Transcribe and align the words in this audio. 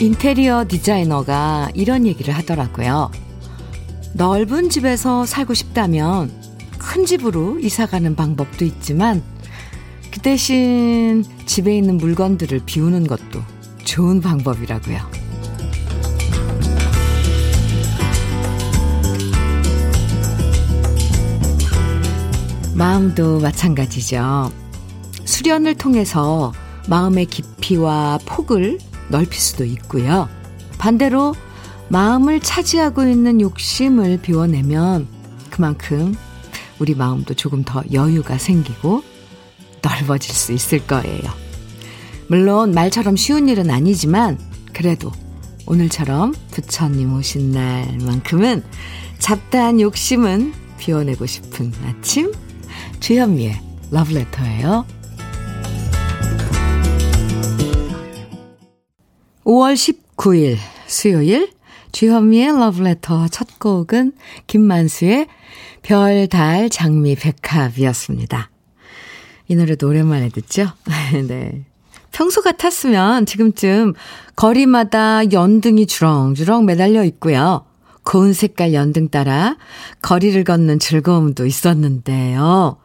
인테리어 0.00 0.64
디자이너가 0.68 1.70
이런 1.74 2.06
얘기를 2.06 2.32
하더라고요. 2.32 3.10
넓은 4.14 4.70
집에서 4.70 5.26
살고 5.26 5.54
싶다면 5.54 6.30
큰 6.78 7.04
집으로 7.04 7.58
이사 7.58 7.86
가는 7.86 8.14
방법도 8.14 8.64
있지만 8.64 9.22
그 10.12 10.20
대신 10.20 11.24
집에 11.46 11.76
있는 11.76 11.96
물건들을 11.98 12.60
비우는 12.64 13.08
것도 13.08 13.40
좋은 13.84 14.20
방법이라고요. 14.20 14.98
마음도 22.74 23.40
마찬가지죠. 23.40 24.52
수련을 25.24 25.74
통해서 25.74 26.52
마음의 26.88 27.26
깊이와 27.26 28.20
폭을 28.24 28.78
넓힐 29.08 29.40
수도 29.40 29.64
있고요. 29.64 30.28
반대로 30.78 31.34
마음을 31.88 32.40
차지하고 32.40 33.02
있는 33.02 33.40
욕심을 33.40 34.18
비워내면 34.20 35.08
그만큼 35.50 36.14
우리 36.78 36.94
마음도 36.94 37.34
조금 37.34 37.64
더 37.64 37.82
여유가 37.92 38.38
생기고 38.38 39.02
넓어질 39.82 40.34
수 40.34 40.52
있을 40.52 40.86
거예요. 40.86 41.30
물론 42.28 42.72
말처럼 42.72 43.16
쉬운 43.16 43.48
일은 43.48 43.70
아니지만 43.70 44.38
그래도 44.72 45.10
오늘처럼 45.66 46.34
부처님 46.50 47.14
오신 47.14 47.50
날만큼은 47.52 48.62
잡다한 49.18 49.80
욕심은 49.80 50.52
비워내고 50.78 51.26
싶은 51.26 51.72
아침 51.84 52.32
주현미의 53.00 53.60
러브레터예요. 53.90 54.97
5월 59.48 59.74
19일 59.74 60.58
수요일 60.86 61.50
주현미의 61.92 62.58
러브레터 62.58 63.28
첫 63.28 63.58
곡은 63.58 64.12
김만수의 64.46 65.26
별, 65.80 66.26
달, 66.26 66.68
장미, 66.68 67.16
백합이었습니다. 67.16 68.50
이 69.48 69.56
노래도 69.56 69.88
오랜만에 69.88 70.28
듣죠? 70.28 70.66
네. 71.26 71.64
평소 72.12 72.42
같았으면 72.42 73.24
지금쯤 73.24 73.94
거리마다 74.36 75.30
연등이 75.32 75.86
주렁주렁 75.86 76.66
매달려 76.66 77.02
있고요. 77.04 77.64
고운 78.04 78.34
색깔 78.34 78.74
연등 78.74 79.08
따라 79.08 79.56
거리를 80.02 80.44
걷는 80.44 80.78
즐거움도 80.78 81.46
있었는데요. 81.46 82.76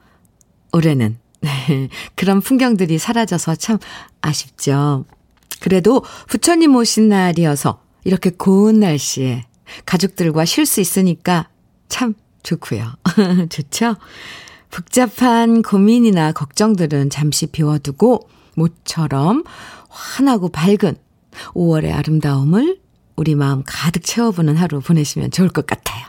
올해는 0.72 1.18
네, 1.42 1.90
그런 2.16 2.40
풍경들이 2.40 3.00
사라져서 3.00 3.56
참 3.56 3.80
아쉽죠. 4.22 5.04
그래도 5.64 6.04
부처님 6.28 6.76
오신 6.76 7.08
날이어서 7.08 7.80
이렇게 8.04 8.32
고운 8.32 8.82
날씨에 8.82 9.46
가족들과 9.86 10.44
쉴 10.44 10.66
수 10.66 10.82
있으니까 10.82 11.48
참 11.88 12.16
좋고요. 12.44 12.92
좋죠? 13.48 13.96
복잡한 14.70 15.62
고민이나 15.62 16.34
걱정들은 16.34 17.10
잠시 17.10 17.48
비워두고 17.48 18.28
모처럼 18.56 19.46
환하고 19.88 20.50
밝은 20.50 20.98
5월의 21.54 21.94
아름다움을 21.94 22.82
우리 23.16 23.34
마음 23.36 23.64
가득 23.66 24.04
채워보는 24.04 24.58
하루 24.58 24.82
보내시면 24.82 25.32
좋을 25.32 25.48
것 25.48 25.66
같아요. 25.66 26.06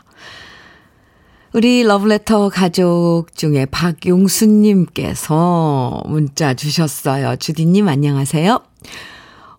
우리 1.53 1.81
러브레터 1.83 2.49
가족 2.49 3.27
중에 3.33 3.67
박용수님께서 3.67 5.23
문자 6.07 6.53
주셨어요. 6.53 7.37
주디님 7.37 7.87
안녕하세요. 7.87 8.61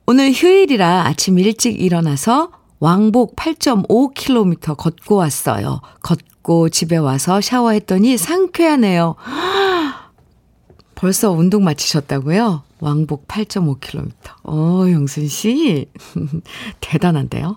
오늘 0.09 0.31
휴일이라 0.31 1.07
아침 1.07 1.37
일찍 1.37 1.81
일어나서 1.81 2.53
왕복 2.79 3.35
8.5km 3.35 4.77
걷고 4.77 5.17
왔어요. 5.17 5.81
걷고 6.01 6.69
집에 6.69 6.97
와서 6.97 7.41
샤워했더니 7.41 8.17
상쾌하네요. 8.17 9.17
벌써 10.95 11.33
운동 11.33 11.65
마치셨다고요? 11.65 12.63
왕복 12.79 13.27
8.5km. 13.27 14.13
어, 14.45 14.85
영순 14.89 15.27
씨. 15.27 15.87
대단한데요? 16.81 17.57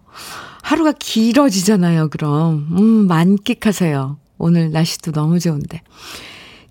하루가 0.64 0.92
길어지잖아요, 0.94 2.10
그럼. 2.10 2.68
음, 2.72 3.08
만끽하세요. 3.08 4.18
오늘 4.40 4.72
날씨도 4.72 5.12
너무 5.12 5.40
좋은데. 5.40 5.84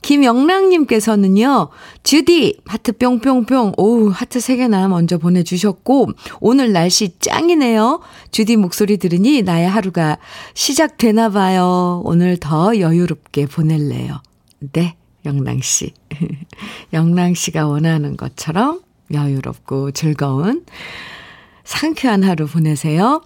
김영랑님께서는요, 0.03 1.69
주디, 2.03 2.61
하트 2.67 2.93
뿅뿅뿅, 2.93 3.75
오우, 3.77 4.11
하트 4.11 4.39
3개나 4.39 4.89
먼저 4.89 5.19
보내주셨고, 5.19 6.11
오늘 6.41 6.73
날씨 6.73 7.19
짱이네요. 7.19 8.01
주디 8.31 8.57
목소리 8.57 8.97
들으니 8.97 9.43
나의 9.43 9.69
하루가 9.69 10.19
시작되나봐요. 10.55 12.03
오늘 12.05 12.37
더 12.37 12.79
여유롭게 12.79 13.47
보낼래요. 13.47 14.23
네, 14.73 14.97
영랑씨. 15.25 15.93
영랑씨가 16.93 17.67
원하는 17.67 18.17
것처럼 18.17 18.81
여유롭고 19.13 19.93
즐거운 19.93 20.65
상쾌한 21.65 22.23
하루 22.23 22.47
보내세요. 22.47 23.23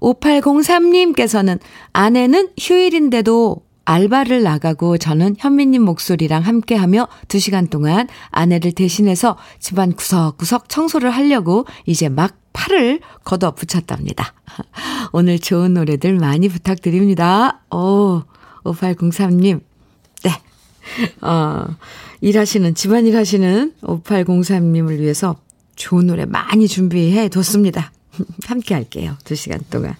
5803님께서는 0.00 1.58
아내는 1.92 2.50
휴일인데도 2.58 3.62
알바를 3.84 4.42
나가고 4.42 4.98
저는 4.98 5.36
현미님 5.38 5.82
목소리랑 5.82 6.42
함께하며 6.42 7.08
2시간 7.28 7.70
동안 7.70 8.08
아내를 8.30 8.72
대신해서 8.72 9.36
집안 9.58 9.92
구석구석 9.92 10.68
청소를 10.68 11.10
하려고 11.10 11.66
이제 11.86 12.08
막 12.08 12.36
팔을 12.52 13.00
걷어 13.24 13.52
붙였답니다. 13.54 14.32
오늘 15.12 15.38
좋은 15.38 15.74
노래들 15.74 16.18
많이 16.18 16.48
부탁드립니다. 16.48 17.60
오, 17.70 18.22
5803님. 18.64 19.60
네. 20.22 20.40
어, 21.20 21.66
일하시는, 22.20 22.74
집안일 22.74 23.16
하시는 23.16 23.74
5803님을 23.82 24.98
위해서 24.98 25.36
좋은 25.76 26.06
노래 26.06 26.24
많이 26.24 26.68
준비해 26.68 27.28
뒀습니다. 27.28 27.92
함께 28.46 28.74
할게요. 28.74 29.16
2시간 29.24 29.60
동안. 29.70 29.96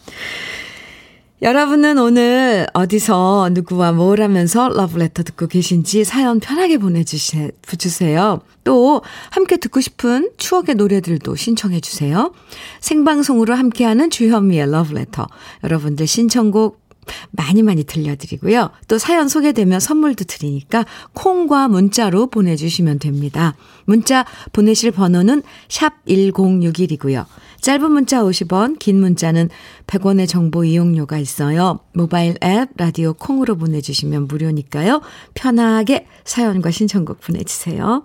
여러분은 1.44 1.99
오늘 1.99 2.66
어디서 2.72 3.50
누구와 3.53 3.93
뭘 3.93 4.22
하면서 4.22 4.71
러브레터 4.71 5.25
듣고 5.25 5.47
계신지 5.47 6.03
사연 6.03 6.41
편하게 6.41 6.78
보내주세요. 6.78 8.41
또 8.65 9.03
함께 9.28 9.59
듣고 9.59 9.83
싶은 9.83 10.31
추억의 10.38 10.77
노래들도 10.77 11.37
신청해 11.37 11.81
주세요. 11.81 12.33
생방송으로 12.81 13.54
함께하는 13.56 14.09
주현미의 14.09 14.71
러브레터. 14.71 15.27
여러분들 15.65 16.06
신청곡 16.06 16.84
많이 17.31 17.62
많이 17.62 17.84
들려드리고요. 17.84 18.70
또 18.88 18.98
사연 18.98 19.28
소개되면 19.28 19.81
선물도 19.81 20.25
드리니까 20.25 20.84
콩과 21.12 21.69
문자로 21.69 22.28
보내주시면 22.28 22.98
됩니다. 22.98 23.54
문자 23.84 24.25
보내실 24.53 24.91
번호는 24.91 25.42
샵 25.69 26.04
1061이고요. 26.06 27.26
짧은 27.60 27.91
문자 27.92 28.22
50원, 28.22 28.78
긴 28.78 29.00
문자는 29.00 29.48
100원의 29.87 30.28
정보 30.28 30.65
이용료가 30.65 31.16
있어요. 31.16 31.81
모바일 31.94 32.37
앱, 32.44 32.69
라디오 32.76 33.15
콩으로 33.15 33.56
보내주시면 33.56 34.26
무료니까요. 34.26 35.00
편하게 35.32 36.06
사연과 36.25 36.71
신청곡 36.71 37.21
보내주세요. 37.21 38.04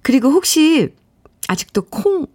그리고 0.00 0.30
혹시 0.30 0.94
아직도 1.48 1.82
콩 1.82 2.26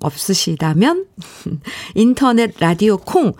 없으시다면 0.00 1.06
인터넷 1.94 2.54
라디오 2.58 2.96
콩 2.96 3.34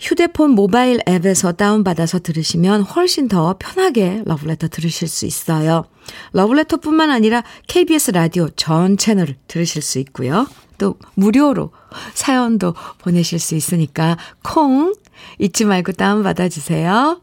휴대폰 0.00 0.52
모바일 0.52 1.00
앱에서 1.08 1.52
다운받아서 1.52 2.20
들으시면 2.20 2.82
훨씬 2.82 3.28
더 3.28 3.56
편하게 3.58 4.22
러브레터 4.26 4.68
들으실 4.68 5.08
수 5.08 5.26
있어요. 5.26 5.84
러브레터뿐만 6.32 7.10
아니라 7.10 7.42
KBS 7.66 8.12
라디오 8.12 8.48
전 8.50 8.96
채널을 8.96 9.36
들으실 9.48 9.82
수 9.82 9.98
있고요. 9.98 10.46
또 10.78 10.96
무료로 11.14 11.72
사연도 12.14 12.74
보내실 12.98 13.38
수 13.40 13.56
있으니까 13.56 14.16
콩 14.42 14.94
잊지 15.38 15.64
말고 15.64 15.92
다운받아 15.92 16.48
주세요. 16.48 17.20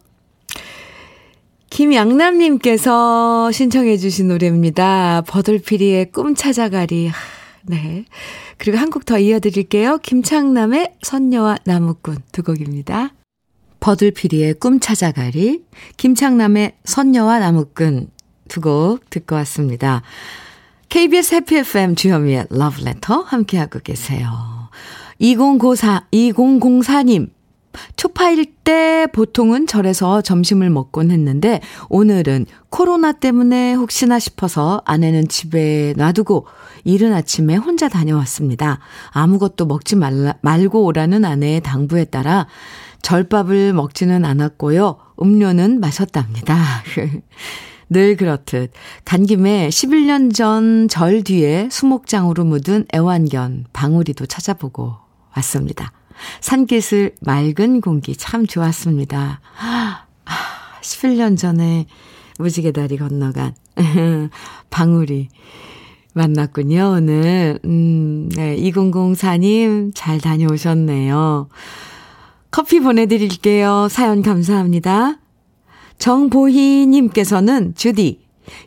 김양남님께서 1.70 3.52
신청해 3.52 3.98
주신 3.98 4.28
노래입니다. 4.28 5.24
버들피리의 5.28 6.12
꿈 6.12 6.36
찾아가리. 6.36 7.12
네. 7.64 8.06
그리고 8.58 8.78
한 8.78 8.90
곡 8.90 9.06
더 9.06 9.18
이어드릴게요. 9.20 9.98
김창남의 10.00 10.96
선녀와 11.02 11.60
나무꾼 11.66 12.18
두 12.32 12.44
곡입니다. 12.44 13.14
버들피리의 13.80 14.56
꿈 14.56 14.80
찾아가리, 14.80 15.64
김창남의 15.98 16.78
선녀와 16.86 17.40
나무꾼 17.40 18.10
두 18.48 18.62
곡 18.62 19.10
듣고 19.10 19.36
왔습니다. 19.36 20.02
KBS 20.90 21.36
해피 21.36 21.58
FM 21.58 21.96
주현미의 21.96 22.48
러브레터 22.50 23.22
함께하고 23.22 23.80
계세요. 23.80 24.30
2004, 25.20 26.08
2004님, 26.12 27.30
초파일 27.98 28.46
때 28.64 29.08
보통은 29.14 29.68
절에서 29.68 30.22
점심을 30.22 30.70
먹곤 30.70 31.12
했는데 31.12 31.60
오늘은 31.90 32.46
코로나 32.70 33.12
때문에 33.12 33.74
혹시나 33.74 34.20
싶어서 34.20 34.82
아내는 34.86 35.28
집에 35.28 35.94
놔두고 35.98 36.46
이른 36.86 37.12
아침에 37.14 37.56
혼자 37.58 37.90
다녀왔습니다. 37.90 38.80
아무것도 39.10 39.66
먹지 39.66 39.98
말라, 39.98 40.36
말고 40.42 40.86
오라는 40.86 41.26
아내의 41.26 41.62
당부에 41.62 42.06
따라 42.06 42.48
절밥을 43.02 43.74
먹지는 43.74 44.24
않았고요. 44.24 44.98
음료는 45.22 45.80
마셨답니다. 45.82 46.56
늘 47.90 48.16
그렇듯 48.16 48.72
간 49.04 49.26
김에 49.26 49.70
11년 49.70 50.34
전 50.34 50.88
절 50.90 51.24
뒤에 51.24 51.70
수목장으로 51.72 52.44
묻은 52.46 52.86
애완견 52.94 53.66
방울이도 53.74 54.26
찾아보고 54.26 54.96
왔습니다. 55.36 55.92
산기슬 56.40 57.14
맑은 57.22 57.82
공기 57.82 58.16
참 58.16 58.48
좋았습니다. 58.48 59.42
아, 59.60 60.06
11년 60.82 61.38
전에 61.38 61.86
무지개 62.40 62.72
다리 62.72 62.98
건너간 62.98 63.54
방울이 64.70 65.30
만났군요, 66.16 66.94
오늘. 66.98 67.60
음, 67.66 68.30
네, 68.36 68.56
2004님 68.56 69.92
잘 69.94 70.20
다녀오셨네요. 70.20 71.50
커피 72.52 72.80
보내드릴게요. 72.80 73.90
사연 73.90 74.22
감사합니다. 74.22 75.20
정보희님께서는 76.00 77.76
주디, 77.76 78.22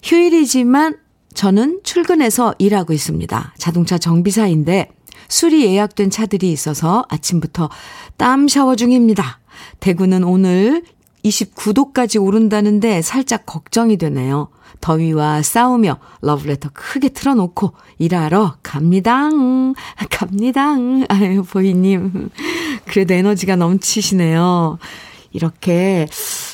휴일이지만 0.04 0.98
저는 1.32 1.80
출근해서 1.84 2.54
일하고 2.58 2.92
있습니다. 2.92 3.54
자동차 3.56 3.96
정비사인데 3.96 4.90
술이 5.28 5.64
예약된 5.64 6.10
차들이 6.10 6.52
있어서 6.52 7.06
아침부터 7.08 7.70
땀 8.18 8.48
샤워 8.48 8.76
중입니다. 8.76 9.40
대구는 9.80 10.22
오늘 10.22 10.82
29도까지 11.24 12.22
오른다는데 12.22 13.02
살짝 13.02 13.46
걱정이 13.46 13.96
되네요. 13.96 14.48
더위와 14.80 15.42
싸우며 15.42 15.98
러브레터 16.22 16.70
크게 16.72 17.08
틀어놓고 17.08 17.72
일하러 17.98 18.56
갑니다. 18.62 19.28
갑니다. 20.10 20.74
아유, 21.08 21.42
보이님. 21.42 22.30
그래도 22.86 23.14
에너지가 23.14 23.56
넘치시네요. 23.56 24.78
이렇게 25.32 26.06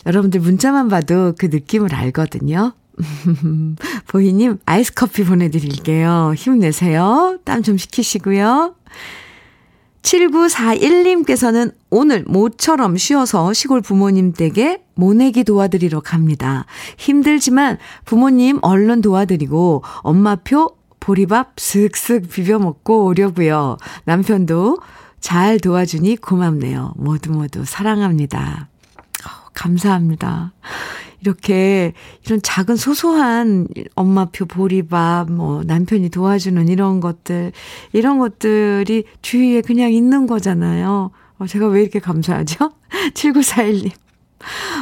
여러분들 0.06 0.40
문자만 0.40 0.88
봐도 0.88 1.34
그 1.38 1.46
느낌을 1.46 1.94
알거든요. 1.94 2.72
보희님, 4.08 4.58
아이스 4.66 4.94
커피 4.94 5.24
보내드릴게요. 5.24 6.32
힘내세요. 6.36 7.38
땀 7.44 7.62
좀 7.62 7.76
식히시고요. 7.76 8.74
7941님께서는 10.04 11.72
오늘 11.90 12.24
모처럼 12.26 12.96
쉬어서 12.96 13.52
시골 13.52 13.80
부모님 13.80 14.32
댁에 14.32 14.84
모내기 14.94 15.44
도와드리러 15.44 16.00
갑니다. 16.00 16.66
힘들지만 16.98 17.78
부모님 18.04 18.58
얼른 18.62 19.00
도와드리고 19.00 19.82
엄마표 20.02 20.76
보리밥 21.00 21.58
슥슥 21.58 22.28
비벼 22.30 22.58
먹고 22.58 23.06
오려고요. 23.06 23.78
남편도 24.04 24.78
잘 25.20 25.58
도와주니 25.58 26.16
고맙네요. 26.16 26.94
모두 26.96 27.32
모두 27.32 27.64
사랑합니다. 27.64 28.68
감사합니다. 29.54 30.52
이렇게 31.24 31.94
이런 32.26 32.40
작은 32.42 32.76
소소한 32.76 33.66
엄마표 33.94 34.44
보리밥, 34.44 35.30
뭐 35.30 35.62
남편이 35.64 36.10
도와주는 36.10 36.68
이런 36.68 37.00
것들, 37.00 37.52
이런 37.92 38.18
것들이 38.18 39.04
주위에 39.22 39.62
그냥 39.62 39.90
있는 39.92 40.26
거잖아요. 40.26 41.10
어, 41.38 41.46
제가 41.46 41.66
왜 41.68 41.80
이렇게 41.80 41.98
감사하죠? 41.98 42.72
7941님. 43.14 43.90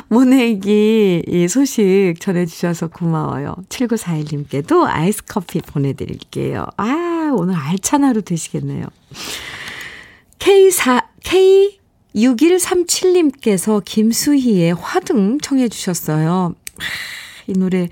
모내기 0.09 1.23
이 1.25 1.47
소식 1.47 2.15
전해주셔서 2.19 2.89
고마워요. 2.89 3.55
7941님께도 3.69 4.85
아이스 4.89 5.23
커피 5.25 5.61
보내드릴게요. 5.61 6.67
아, 6.77 7.31
오늘 7.37 7.55
알찬 7.55 8.03
하루 8.03 8.23
되시겠네요. 8.23 8.85
K4, 10.41 11.05
K 11.23 11.79
6137님께서 12.15 13.83
김수희의 13.85 14.75
화등 14.75 15.39
청해 15.39 15.69
주셨어요. 15.69 16.55
이 17.47 17.53
노래 17.53 17.89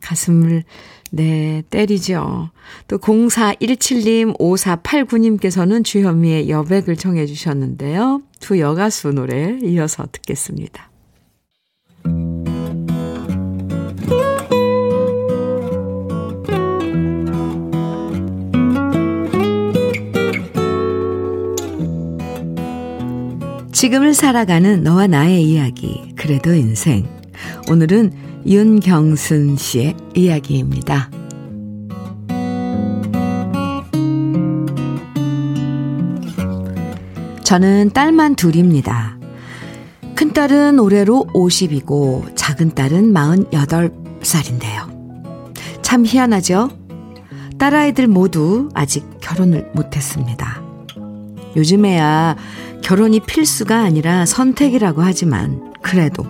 가슴을 0.00 0.64
네, 1.10 1.62
때리죠. 1.70 2.50
또 2.86 2.98
0417님, 2.98 4.38
5489님께서는 4.38 5.84
주현미의 5.84 6.50
여백을 6.50 6.96
청해 6.96 7.26
주셨는데요. 7.26 8.22
두 8.40 8.58
여가수 8.60 9.12
노래 9.12 9.58
이어서 9.62 10.06
듣겠습니다. 10.12 10.87
지금을 23.78 24.12
살아가는 24.12 24.82
너와 24.82 25.06
나의 25.06 25.44
이야기, 25.44 26.12
그래도 26.16 26.52
인생. 26.52 27.08
오늘은 27.70 28.10
윤경순 28.44 29.56
씨의 29.56 29.94
이야기입니다. 30.16 31.08
저는 37.44 37.92
딸만 37.94 38.34
둘입니다. 38.34 39.16
큰딸은 40.16 40.80
올해로 40.80 41.28
50이고 41.32 42.34
작은딸은 42.34 43.14
48살인데요. 43.14 45.54
참 45.82 46.04
희한하죠? 46.04 46.68
딸아이들 47.58 48.08
모두 48.08 48.70
아직 48.74 49.04
결혼을 49.20 49.70
못했습니다. 49.72 50.60
요즘에야 51.54 52.36
결혼이 52.82 53.20
필수가 53.20 53.76
아니라 53.76 54.26
선택이라고 54.26 55.02
하지만 55.02 55.72
그래도 55.82 56.24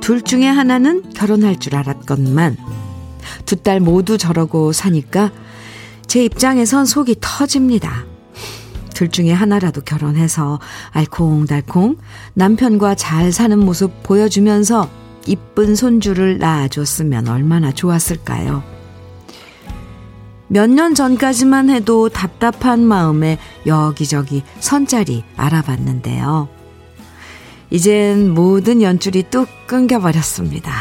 둘 0.00 0.22
중에 0.22 0.46
하나는 0.46 1.02
결혼할 1.14 1.58
줄 1.58 1.74
알았건만 1.76 2.56
두 3.44 3.56
딸 3.62 3.80
모두 3.80 4.18
저러고 4.18 4.72
사니까 4.72 5.32
제 6.06 6.24
입장에선 6.24 6.86
속이 6.86 7.16
터집니다. 7.20 8.04
둘 8.94 9.10
중에 9.10 9.32
하나라도 9.32 9.82
결혼해서 9.82 10.58
알콩달콩 10.90 11.96
남편과 12.34 12.94
잘 12.94 13.32
사는 13.32 13.58
모습 13.58 14.02
보여주면서 14.02 14.88
이쁜 15.26 15.74
손주를 15.74 16.38
낳아줬으면 16.38 17.28
얼마나 17.28 17.72
좋았을까요? 17.72 18.75
몇 20.48 20.70
년 20.70 20.94
전까지만 20.94 21.70
해도 21.70 22.08
답답한 22.08 22.80
마음에 22.84 23.38
여기저기 23.66 24.42
선자리 24.60 25.24
알아봤는데요. 25.36 26.48
이젠 27.70 28.30
모든 28.32 28.80
연줄이 28.80 29.24
뚝 29.24 29.48
끊겨버렸습니다. 29.66 30.72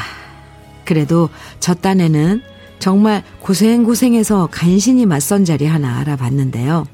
그래도 0.85 1.29
저 1.59 1.73
딴에는 1.73 2.43
정말 2.77 3.23
고생고생해서 3.41 4.49
간신히 4.51 5.07
맞선 5.07 5.45
자리 5.45 5.65
하나 5.65 5.97
알아봤는데요. 5.99 6.85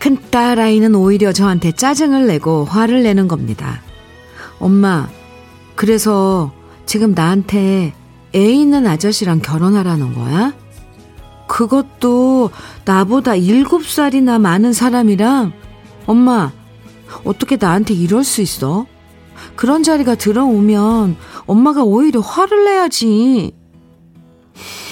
큰딸 0.00 0.58
아이는 0.58 0.94
오히려 0.96 1.32
저한테 1.32 1.70
짜증을 1.72 2.26
내고 2.26 2.64
화를 2.64 3.04
내는 3.04 3.28
겁니다. 3.28 3.80
엄마, 4.58 5.08
그래서 5.76 6.52
지금 6.84 7.12
나한테 7.14 7.94
애 8.34 8.50
있는 8.52 8.86
아저씨랑 8.86 9.38
결혼하라는 9.40 10.14
거야? 10.14 10.52
그것도 11.46 12.50
나보다 12.84 13.34
일곱 13.34 13.86
살이나 13.86 14.38
많은 14.38 14.72
사람이랑 14.72 15.52
엄마, 16.06 16.52
어떻게 17.24 17.56
나한테 17.56 17.94
이럴 17.94 18.24
수 18.24 18.42
있어? 18.42 18.86
그런 19.56 19.82
자리가 19.82 20.14
들어오면 20.14 21.16
엄마가 21.46 21.84
오히려 21.84 22.20
화를 22.20 22.64
내야지. 22.64 23.52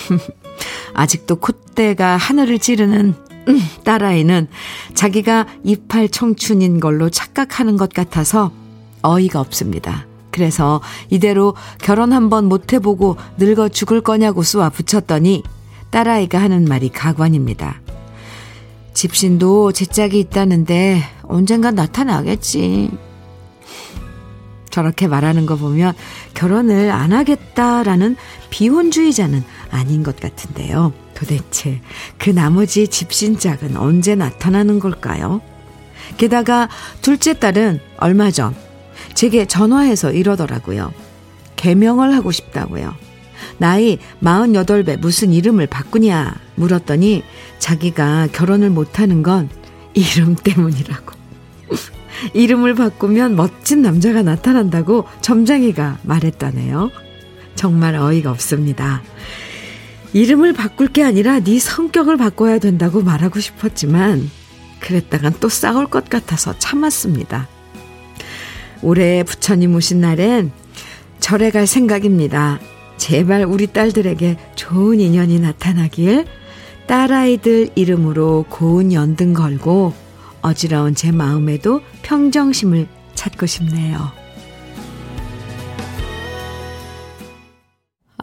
아직도 0.95 1.37
콧대가 1.37 2.17
하늘을 2.17 2.59
찌르는 2.59 3.15
음, 3.49 3.61
딸아이는 3.85 4.49
자기가 4.95 5.47
이팔 5.65 6.11
청춘인 6.11 6.81
걸로 6.81 7.11
착각하는 7.11 7.77
것 7.77 7.93
같아서 7.93 8.53
어이가 9.03 9.41
없습니다. 9.41 10.07
그래서 10.31 10.81
이대로 11.11 11.55
결혼 11.79 12.13
한번 12.13 12.47
못 12.47 12.73
해보고 12.73 13.17
늙어 13.39 13.69
죽을 13.69 14.01
거냐고 14.01 14.43
쏘아 14.43 14.71
붙였더니 14.71 15.43
딸아이가 15.93 16.41
하는 16.41 16.65
말이 16.65 16.89
가관입니다. 16.89 17.81
집신도 18.95 19.73
제 19.73 19.85
짝이 19.85 20.19
있다는데 20.19 21.03
언젠간 21.23 21.75
나타나겠지. 21.75 22.91
저렇게 24.71 25.07
말하는 25.07 25.45
거 25.45 25.57
보면 25.57 25.93
결혼을 26.33 26.91
안 26.91 27.13
하겠다라는 27.13 28.17
비혼주의자는 28.51 29.45
아닌 29.71 30.03
것 30.03 30.19
같은데요. 30.19 30.95
도대체 31.15 31.81
그 32.19 32.31
나머지 32.31 32.89
집신짝은 32.89 33.77
언제 33.77 34.15
나타나는 34.15 34.81
걸까요? 34.81 35.43
게다가 36.17 36.69
둘째 37.03 37.39
딸은 37.39 37.81
얼마 37.99 38.31
전 38.31 38.55
제게 39.15 39.45
전화해서 39.45 40.11
이러더라고요. 40.11 40.93
개명을 41.57 42.15
하고 42.15 42.33
싶다고요. 42.33 42.95
나이 43.63 43.99
48배 44.21 44.99
무슨 44.99 45.33
이름을 45.33 45.69
바꾸냐 45.69 46.35
물었더니 46.57 47.23
자기가 47.61 48.27
결혼을 48.33 48.71
못하는 48.71 49.23
건 49.23 49.49
이름 49.95 50.35
때문이라고. 50.35 51.13
이름을 52.35 52.75
바꾸면 52.75 53.37
멋진 53.37 53.83
남자가 53.83 54.23
나타난다고 54.23 55.05
점장이가 55.21 55.99
말했다네요. 56.03 56.91
정말 57.55 57.95
어이가 57.95 58.33
없습니다. 58.33 59.01
이름을 60.13 60.55
바꿀 60.55 60.89
게 60.89 61.05
아니라 61.05 61.39
네 61.39 61.61
성격을 61.61 62.17
바꿔야 62.17 62.59
된다고 62.59 63.01
말하고 63.01 63.39
싶었지만 63.39 64.29
그랬다간 64.81 65.35
또 65.39 65.49
싸울 65.49 65.87
것 65.87 66.11
같아서 66.11 66.59
참았습니다. 66.59 67.47
올해 68.83 69.23
부처님 69.23 69.77
오신 69.77 70.01
날엔 70.01 70.51
절에 71.21 71.51
갈 71.51 71.69
생각입니다. 71.69 72.59
제발 72.97 73.45
우리 73.45 73.67
딸들에게 73.67 74.37
좋은 74.55 75.01
인연이 75.01 75.39
나타나길 75.41 76.27
딸아이들 76.87 77.71
이름으로 77.75 78.47
고운 78.49 78.93
연등 78.93 79.33
걸고 79.33 79.95
어지러운 80.41 80.95
제 80.95 81.13
마음에도 81.13 81.81
평정심을 82.03 82.87
찾고 83.15 83.47
싶네요. 83.47 84.23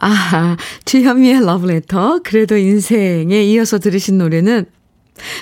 아, 0.02 0.56
주현미의 0.84 1.44
러브레터. 1.44 2.20
그래도 2.24 2.56
인생에 2.56 3.42
이어서 3.42 3.78
들으신 3.78 4.18
노래는 4.18 4.64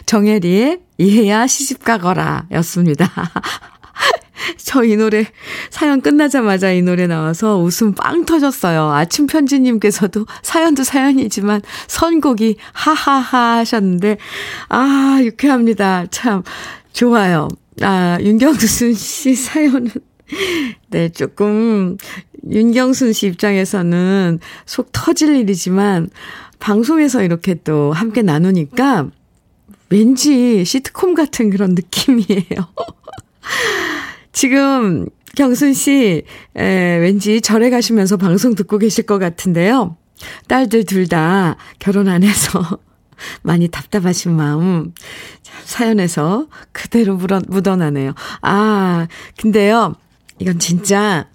정혜리의 0.07 0.81
이해야 0.99 1.47
시집가거라 1.47 2.49
였습니다. 2.53 3.09
저 4.59 4.85
이 4.89 4.97
노래 4.97 5.27
사연 5.71 6.01
끝나자마자 6.01 6.73
이 6.73 6.83
노래 6.83 7.07
나와서 7.07 7.59
웃음 7.59 7.93
빵 7.95 8.25
터졌어요. 8.25 8.91
아침 8.93 9.27
편지님께서도 9.27 10.27
사연도 10.43 10.85
사연이지만 10.85 11.61
선곡이 11.87 12.57
하하하 12.73 13.59
하셨는데 13.59 14.19
아 14.69 15.19
유쾌합니다. 15.23 16.07
참 16.11 16.43
좋아요. 16.93 17.49
아 17.83 18.19
윤경순 18.21 18.95
씨 18.95 19.35
사연은 19.37 19.91
네 20.91 21.09
조금 21.11 21.97
윤경순 22.51 23.13
씨 23.13 23.27
입장에서는 23.27 24.41
속 24.67 24.91
터질 24.93 25.37
일이지만 25.37 26.09
방송에서 26.59 27.23
이렇게 27.23 27.55
또 27.63 27.93
함께 27.93 28.23
나누니까 28.23 29.09
왠지 29.91 30.65
시트콤 30.65 31.15
같은 31.15 31.51
그런 31.51 31.75
느낌이에요. 31.75 32.69
지금 34.39 35.07
경순 35.35 35.73
씨, 35.73 36.23
에, 36.57 36.97
왠지 36.99 37.41
절에 37.41 37.71
가시면서 37.71 38.17
방송 38.17 38.55
듣고 38.55 38.79
계실 38.79 39.05
것 39.05 39.19
같은데요. 39.19 39.97
딸들 40.47 40.85
둘 40.85 41.09
다 41.09 41.57
결혼 41.81 42.07
안 42.07 42.23
해서 42.23 42.79
많이 43.43 43.67
답답하신 43.67 44.37
마음 44.37 44.95
사연에서 45.65 46.47
그대로 46.71 47.17
묻어, 47.17 47.41
묻어나네요. 47.49 48.15
아, 48.43 49.09
근데요, 49.39 49.97
이건 50.39 50.61
진짜 50.61 51.27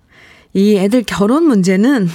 이 0.54 0.78
애들 0.78 1.04
결혼 1.04 1.44
문제는 1.44 2.08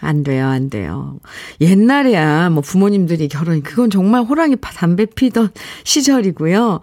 안 0.00 0.22
돼요, 0.22 0.46
안 0.46 0.70
돼요. 0.70 1.18
옛날에야 1.60 2.48
뭐 2.48 2.62
부모님들이 2.62 3.28
결혼, 3.28 3.60
그건 3.62 3.90
정말 3.90 4.22
호랑이 4.22 4.56
담배 4.62 5.04
피던 5.04 5.50
시절이고요. 5.84 6.80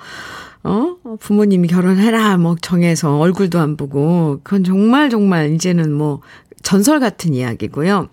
어? 0.65 0.98
부모님이 1.19 1.67
결혼해라, 1.67 2.38
뭐 2.38 2.55
정해서 2.60 3.19
얼굴도 3.19 3.60
안 3.60 3.77
보고. 3.77 4.39
그건 4.43 4.63
정말 4.63 5.12
정말 5.12 5.53
이제는 5.53 5.93
뭐 5.93 6.22
전설 6.63 7.00
같은 7.00 7.36
이야기고요. 7.36 8.10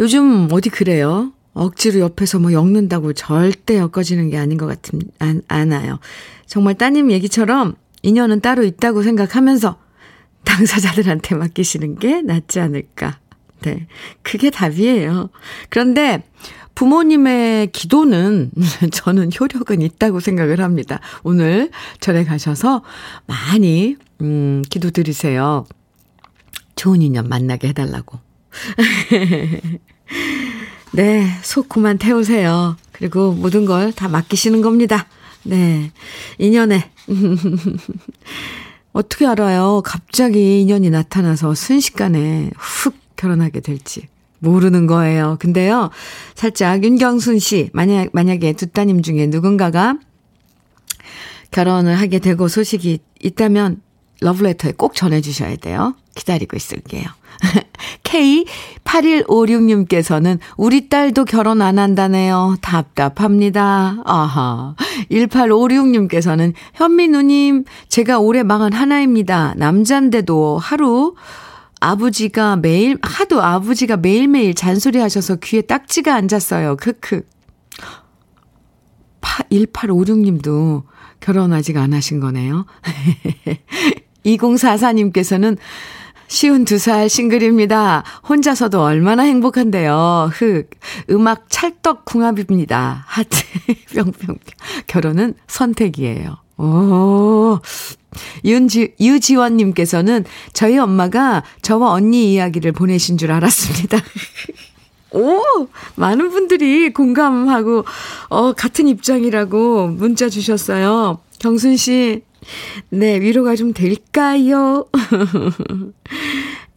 요즘 0.00 0.48
어디 0.50 0.70
그래요? 0.70 1.32
억지로 1.52 2.00
옆에서 2.00 2.40
뭐 2.40 2.52
엮는다고 2.52 3.12
절대 3.12 3.78
엮어지는 3.78 4.28
게 4.30 4.38
아닌 4.38 4.58
것 4.58 4.66
같은, 4.66 5.00
안, 5.20 5.40
않아요. 5.46 6.00
정말 6.46 6.74
따님 6.74 7.12
얘기처럼 7.12 7.76
인연은 8.02 8.40
따로 8.40 8.64
있다고 8.64 9.04
생각하면서 9.04 9.78
당사자들한테 10.44 11.36
맡기시는 11.38 12.00
게 12.00 12.22
낫지 12.22 12.58
않을까. 12.58 13.20
네. 13.62 13.86
그게 14.22 14.50
답이에요. 14.50 15.30
그런데 15.70 16.24
부모님의 16.74 17.68
기도는 17.72 18.50
저는 18.92 19.30
효력은 19.38 19.82
있다고 19.82 20.20
생각을 20.20 20.60
합니다. 20.60 21.00
오늘 21.22 21.70
절에 22.00 22.24
가셔서 22.24 22.82
많이, 23.26 23.96
음, 24.20 24.62
기도 24.68 24.90
드리세요. 24.90 25.66
좋은 26.76 27.02
인연 27.02 27.28
만나게 27.28 27.68
해달라고. 27.68 28.18
네, 30.92 31.26
속 31.42 31.68
그만 31.68 31.98
태우세요. 31.98 32.76
그리고 32.92 33.32
모든 33.32 33.64
걸 33.66 33.92
다 33.92 34.08
맡기시는 34.08 34.60
겁니다. 34.60 35.06
네, 35.44 35.92
인연에. 36.38 36.90
어떻게 38.92 39.26
알아요? 39.26 39.82
갑자기 39.84 40.60
인연이 40.60 40.90
나타나서 40.90 41.54
순식간에 41.54 42.50
훅 42.56 42.94
결혼하게 43.16 43.60
될지. 43.60 44.08
모르는 44.44 44.86
거예요. 44.86 45.36
근데요, 45.40 45.90
살짝 46.34 46.84
윤경순 46.84 47.38
씨, 47.38 47.70
만약, 47.72 48.08
만약에 48.12 48.52
두 48.52 48.66
따님 48.66 49.02
중에 49.02 49.26
누군가가 49.26 49.98
결혼을 51.50 51.96
하게 51.96 52.18
되고 52.18 52.48
소식이 52.48 52.98
있다면 53.22 53.80
러브레터에 54.20 54.72
꼭 54.72 54.94
전해주셔야 54.94 55.56
돼요. 55.56 55.94
기다리고 56.14 56.56
있을게요. 56.56 57.04
K8156님께서는 58.04 60.38
우리 60.56 60.88
딸도 60.88 61.24
결혼 61.24 61.62
안 61.62 61.78
한다네요. 61.78 62.56
답답합니다. 62.60 63.96
아하. 64.04 64.74
1856님께서는 65.10 66.52
현미 66.74 67.08
누님, 67.08 67.64
제가 67.88 68.20
올해 68.20 68.42
망은 68.42 68.72
하나입니다. 68.72 69.54
남잔데도 69.56 70.58
하루 70.58 71.14
아버지가 71.84 72.56
매일, 72.56 72.96
하도 73.02 73.42
아버지가 73.42 73.98
매일매일 73.98 74.54
잔소리 74.54 74.98
하셔서 74.98 75.36
귀에 75.36 75.60
딱지가 75.60 76.14
앉았어요. 76.14 76.76
크크. 76.76 77.26
1856님도 79.20 80.84
결혼 81.20 81.52
아직 81.52 81.76
안 81.76 81.92
하신 81.92 82.20
거네요. 82.20 82.64
2044님께서는 84.24 85.58
쉬운 86.26 86.64
두살 86.64 87.10
싱글입니다. 87.10 88.02
혼자서도 88.28 88.82
얼마나 88.82 89.24
행복한데요. 89.24 90.30
흑. 90.32 90.70
음악 91.10 91.44
찰떡 91.50 92.06
궁합입니다. 92.06 93.04
하트. 93.06 93.44
뿅뿅뿅. 93.94 94.38
결혼은 94.86 95.34
선택이에요. 95.48 96.43
오. 96.56 97.58
윤지, 98.44 98.94
유지원님께서는 99.00 100.24
저희 100.52 100.78
엄마가 100.78 101.42
저와 101.62 101.90
언니 101.90 102.32
이야기를 102.32 102.72
보내신 102.72 103.18
줄 103.18 103.32
알았습니다. 103.32 103.98
오! 105.12 105.68
많은 105.96 106.30
분들이 106.30 106.92
공감하고, 106.92 107.84
어, 108.28 108.52
같은 108.52 108.88
입장이라고 108.88 109.88
문자 109.88 110.28
주셨어요. 110.28 111.18
경순 111.38 111.76
씨, 111.76 112.22
네, 112.90 113.20
위로가 113.20 113.56
좀 113.56 113.72
될까요? 113.72 114.86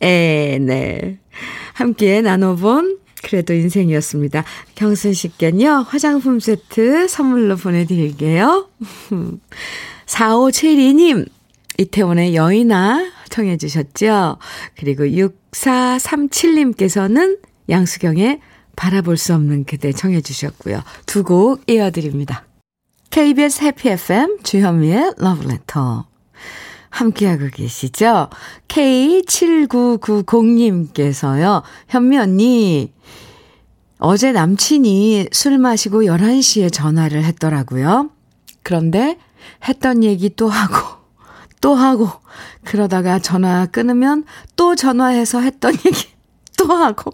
에, 0.02 0.60
네. 0.62 1.20
함께 1.74 2.22
나눠본 2.22 2.98
그래도 3.28 3.54
인생이었습니다. 3.54 4.46
경순 4.76 5.12
씨께는요, 5.14 5.86
화장품 5.90 6.40
세트 6.40 7.10
선물로 7.10 7.58
보내드릴게요. 7.58 8.70
4572님, 10.08 11.28
이태원의 11.78 12.36
여인아 12.36 13.12
청해 13.30 13.58
주셨죠? 13.58 14.38
그리고 14.78 15.04
6437님께서는 15.04 17.40
양수경의 17.70 18.40
바라볼 18.78 19.18
수 19.18 19.34
없는 19.34 19.66
그대 19.66 19.92
청해 19.92 20.22
주셨고요. 20.22 20.82
두 21.06 21.24
곡 21.24 21.70
이어드립니다. 21.70 22.46
KBS 23.10 23.64
해피 23.64 23.90
FM 23.90 24.38
주현미의 24.44 25.16
러브레터 25.18 26.06
함께하고 26.90 27.50
계시죠? 27.54 28.30
K7990님께서요. 28.68 31.62
현미 31.88 32.18
언니 32.18 32.92
어제 34.00 34.32
남친이 34.32 35.30
술 35.32 35.58
마시고 35.58 36.04
11시에 36.04 36.72
전화를 36.72 37.24
했더라고요. 37.24 38.12
그런데 38.64 39.18
했던 39.68 40.04
얘기 40.04 40.30
또 40.36 40.50
하고, 40.50 40.76
또 41.62 41.74
하고, 41.74 42.10
그러다가 42.64 43.20
전화 43.20 43.66
끊으면 43.66 44.24
또 44.56 44.76
전화해서 44.76 45.40
했던 45.40 45.74
얘기 45.74 46.10
또 46.58 46.74
하고. 46.74 47.12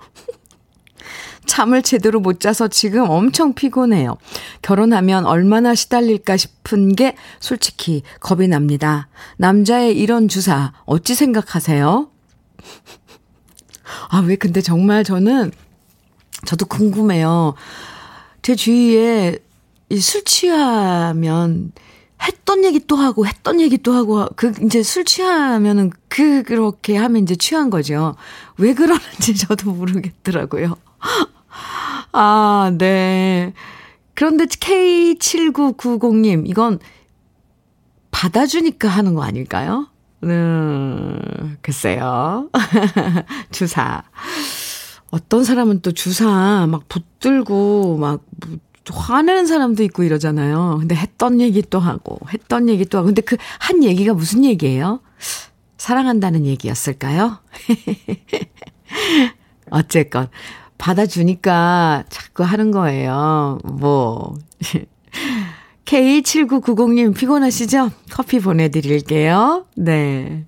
잠을 1.46 1.82
제대로 1.82 2.20
못 2.20 2.40
자서 2.40 2.68
지금 2.68 3.10
엄청 3.10 3.54
피곤해요. 3.54 4.18
결혼하면 4.62 5.26
얼마나 5.26 5.76
시달릴까 5.76 6.38
싶은 6.38 6.96
게 6.96 7.16
솔직히 7.40 8.04
겁이 8.20 8.48
납니다. 8.48 9.08
남자의 9.38 9.98
이런 9.98 10.28
주사 10.28 10.74
어찌 10.86 11.16
생각하세요? 11.16 12.10
아, 14.10 14.20
왜 14.20 14.36
근데 14.36 14.62
정말 14.62 15.04
저는 15.04 15.52
저도 16.46 16.66
궁금해요. 16.66 17.56
제 18.42 18.56
주위에 18.56 19.38
술 20.00 20.24
취하면 20.26 21.72
했던 22.22 22.64
얘기 22.64 22.80
또 22.80 22.96
하고 22.96 23.28
했던 23.28 23.60
얘기 23.60 23.78
또 23.78 23.94
하고 23.94 24.28
그 24.36 24.54
이제 24.64 24.82
술 24.82 25.04
취하면은 25.04 25.92
그 26.08 26.44
그렇게 26.44 26.96
하면 26.96 27.24
이제 27.24 27.36
취한 27.36 27.70
거죠. 27.70 28.16
왜 28.58 28.74
그러는지 28.74 29.36
저도 29.36 29.72
모르겠더라고요. 29.72 30.78
아, 32.14 32.72
네. 32.78 33.54
그런데 34.16 34.46
K7990님 34.46 36.48
이건 36.48 36.80
받아주니까 38.12 38.88
하는 38.88 39.16
거 39.16 39.24
아닐까요? 39.24 39.88
음, 40.24 41.58
글쎄요. 41.62 42.50
주사. 43.52 44.04
어떤 45.12 45.44
사람은 45.44 45.82
또 45.82 45.92
주사 45.92 46.66
막 46.68 46.88
붙들고 46.88 47.98
막 47.98 48.22
화내는 48.92 49.46
사람도 49.48 49.84
있고 49.84 50.04
이러잖아요. 50.04 50.78
근데 50.80 50.96
했던 50.96 51.40
얘기 51.42 51.62
또 51.62 51.80
하고, 51.80 52.20
했던 52.34 52.70
얘기 52.70 52.86
또 52.86 52.98
하고. 53.00 53.08
근데 53.08 53.22
그 53.22 53.38
한 53.60 53.84
얘기가 53.84 54.14
무슨 54.14 54.46
얘기예요? 54.46 55.02
사랑한다는 55.78 56.46
얘기였을까요? 56.46 57.40
어쨌건, 59.72 60.30
받아주니까 60.84 62.04
자꾸 62.10 62.44
하는 62.44 62.72
거예요. 62.72 63.58
뭐. 63.64 64.36
K7990님 65.86 67.16
피곤하시죠? 67.16 67.90
커피 68.12 68.40
보내드릴게요. 68.40 69.66
네. 69.78 70.46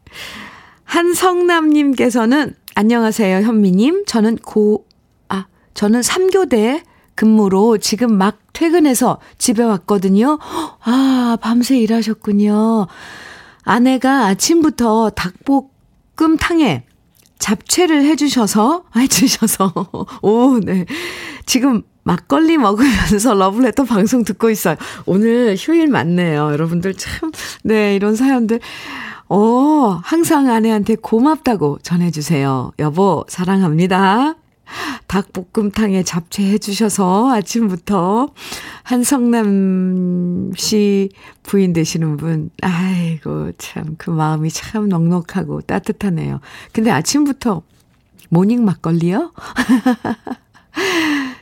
한성남님께서는 0.83 2.53
안녕하세요, 2.75 3.45
현미님. 3.45 4.03
저는 4.05 4.37
고, 4.37 4.85
아, 5.29 5.45
저는 5.73 6.01
3교대 6.01 6.83
근무로 7.15 7.77
지금 7.77 8.17
막 8.17 8.39
퇴근해서 8.51 9.19
집에 9.37 9.63
왔거든요. 9.63 10.37
아, 10.83 11.37
밤새 11.41 11.77
일하셨군요. 11.77 12.87
아내가 13.63 14.25
아침부터 14.25 15.11
닭볶음탕에 15.11 16.84
잡채를 17.39 18.03
해주셔서, 18.05 18.83
해주셔서, 18.95 19.73
오, 20.21 20.59
네. 20.59 20.85
지금 21.45 21.83
막걸리 22.03 22.57
먹으면서 22.57 23.33
러블레터 23.33 23.83
방송 23.83 24.23
듣고 24.23 24.49
있어요. 24.49 24.75
오늘 25.05 25.55
휴일 25.57 25.87
맞네요. 25.87 26.51
여러분들 26.51 26.93
참, 26.93 27.31
네, 27.63 27.95
이런 27.95 28.15
사연들. 28.15 28.59
어, 29.27 29.99
항상 30.03 30.49
아내한테 30.49 30.95
고맙다고 30.95 31.79
전해주세요. 31.81 32.73
여보, 32.79 33.25
사랑합니다. 33.27 34.35
닭볶음탕에 35.07 36.03
잡채 36.03 36.43
해주셔서 36.43 37.31
아침부터 37.33 38.29
한성남 38.83 40.51
씨 40.55 41.09
부인 41.43 41.73
되시는 41.73 42.17
분, 42.17 42.49
아이고, 42.61 43.51
참, 43.57 43.95
그 43.97 44.09
마음이 44.09 44.49
참 44.49 44.89
넉넉하고 44.89 45.61
따뜻하네요. 45.61 46.39
근데 46.73 46.91
아침부터 46.91 47.61
모닝 48.29 48.65
막걸리요? 48.65 49.31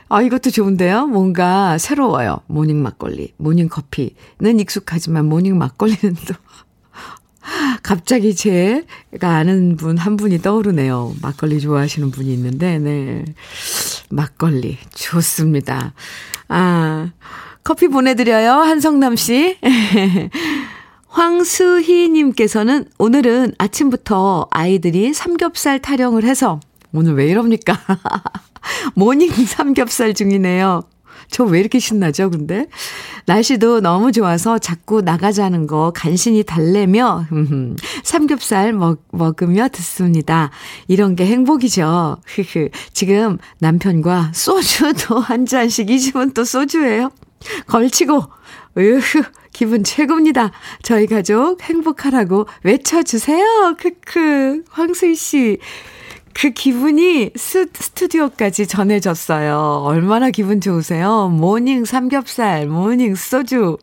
아, 0.08 0.22
이것도 0.22 0.50
좋은데요? 0.50 1.06
뭔가 1.06 1.78
새로워요. 1.78 2.40
모닝 2.46 2.82
막걸리, 2.82 3.32
모닝 3.36 3.68
커피는 3.68 4.60
익숙하지만 4.60 5.26
모닝 5.26 5.58
막걸리는 5.58 6.14
또 6.28 6.34
갑자기 7.84 8.34
제가 8.34 9.28
아는 9.28 9.76
분 9.76 9.98
한 9.98 10.16
분이 10.16 10.40
떠오르네요. 10.40 11.14
막걸리 11.20 11.60
좋아하시는 11.60 12.10
분이 12.10 12.32
있는데, 12.32 12.78
네. 12.78 13.24
막걸리. 14.10 14.78
좋습니다. 14.94 15.92
아, 16.48 17.10
커피 17.62 17.88
보내드려요. 17.88 18.52
한성남 18.52 19.16
씨. 19.16 19.58
황수희님께서는 21.08 22.86
오늘은 22.98 23.54
아침부터 23.58 24.48
아이들이 24.50 25.12
삼겹살 25.12 25.78
타령을 25.78 26.24
해서 26.24 26.60
오늘 26.92 27.14
왜 27.14 27.26
이럽니까? 27.28 27.78
모닝 28.94 29.30
삼겹살 29.30 30.14
중이네요. 30.14 30.82
저 31.30 31.44
왜 31.44 31.60
이렇게 31.60 31.78
신나죠, 31.78 32.30
근데? 32.30 32.66
날씨도 33.26 33.80
너무 33.80 34.12
좋아서 34.12 34.58
자꾸 34.58 35.00
나가자는 35.02 35.66
거 35.66 35.92
간신히 35.94 36.42
달래며, 36.42 37.26
삼겹살 38.02 38.72
먹, 38.72 39.02
먹으며 39.12 39.68
듣습니다. 39.68 40.50
이런 40.88 41.16
게 41.16 41.26
행복이죠. 41.26 42.18
지금 42.92 43.38
남편과 43.60 44.32
소주도 44.34 45.18
한 45.20 45.46
잔씩, 45.46 45.90
이 45.90 45.98
집은 46.00 46.32
또 46.32 46.44
소주예요. 46.44 47.10
걸치고, 47.66 48.24
으흐, 48.76 49.22
기분 49.52 49.84
최고입니다. 49.84 50.50
저희 50.82 51.06
가족 51.06 51.62
행복하라고 51.62 52.46
외쳐주세요. 52.64 53.76
크크. 53.78 54.64
황수희 54.70 55.14
씨. 55.14 55.58
그 56.34 56.50
기분이 56.50 57.30
스, 57.36 57.68
스튜디오까지 57.72 58.66
전해졌어요. 58.66 59.82
얼마나 59.84 60.30
기분 60.30 60.60
좋으세요? 60.60 61.28
모닝 61.28 61.84
삼겹살, 61.84 62.66
모닝 62.66 63.14
소주. 63.14 63.78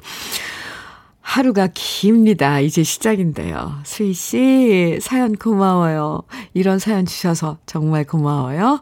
하루가 1.22 1.70
깁니다. 1.74 2.60
이제 2.60 2.84
시작인데요. 2.84 3.76
수희 3.86 4.12
씨, 4.14 5.00
사연 5.02 5.34
고마워요. 5.34 6.24
이런 6.54 6.78
사연 6.78 7.06
주셔서 7.06 7.58
정말 7.66 8.04
고마워요. 8.04 8.82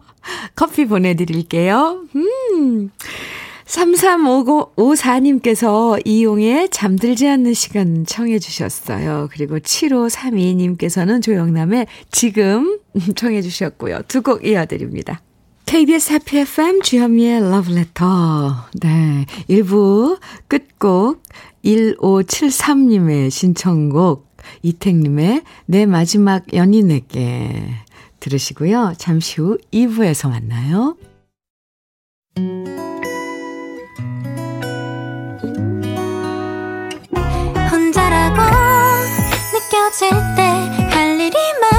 커피 0.55 0.87
보내드릴게요. 0.87 2.05
음. 2.15 2.89
3354님께서 3.65 6.01
이용의 6.03 6.69
잠들지 6.69 7.27
않는 7.27 7.53
시간 7.53 8.03
청해 8.07 8.39
주셨어요. 8.39 9.29
그리고 9.31 9.59
7532님께서는 9.59 11.21
조영남의 11.21 11.85
지금 12.11 12.78
청해 13.15 13.41
주셨고요. 13.41 14.01
두 14.07 14.21
곡 14.21 14.45
이어드립니다. 14.45 15.21
KBS 15.65 16.13
해피 16.13 16.39
FM 16.39 16.81
주현미의 16.81 17.41
러브레터. 17.51 18.69
네. 18.81 19.25
1부 19.49 20.19
끝곡 20.47 21.21
1573님의 21.63 23.29
신청곡 23.29 24.27
이택님의 24.63 25.43
내 25.65 25.85
마지막 25.85 26.51
연인에게 26.53 27.75
들으시고요. 28.19 28.93
잠시 28.97 29.41
후 29.41 29.57
2부에서 29.71 30.29
만나요. 30.29 30.97
느껴질 39.53 40.09
때 40.35 40.43
할 40.91 41.19
일이 41.19 41.35
많 41.61 41.78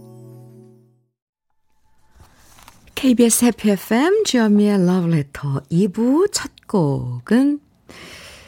KBS 3.01 3.45
해피 3.45 3.71
FM 3.71 4.23
주현미의 4.25 4.75
Letter 4.75 5.61
2부 5.71 6.31
첫 6.31 6.51
곡은 6.67 7.59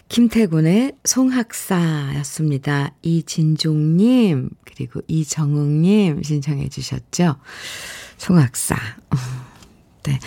김태군의 0.09 0.93
송학사였습니다. 1.03 2.93
이진종님 3.01 4.51
그리고 4.63 5.01
이정욱님 5.07 6.21
신청해 6.21 6.69
주셨죠. 6.69 7.37
송학사. 8.17 8.75
네. 10.05 10.19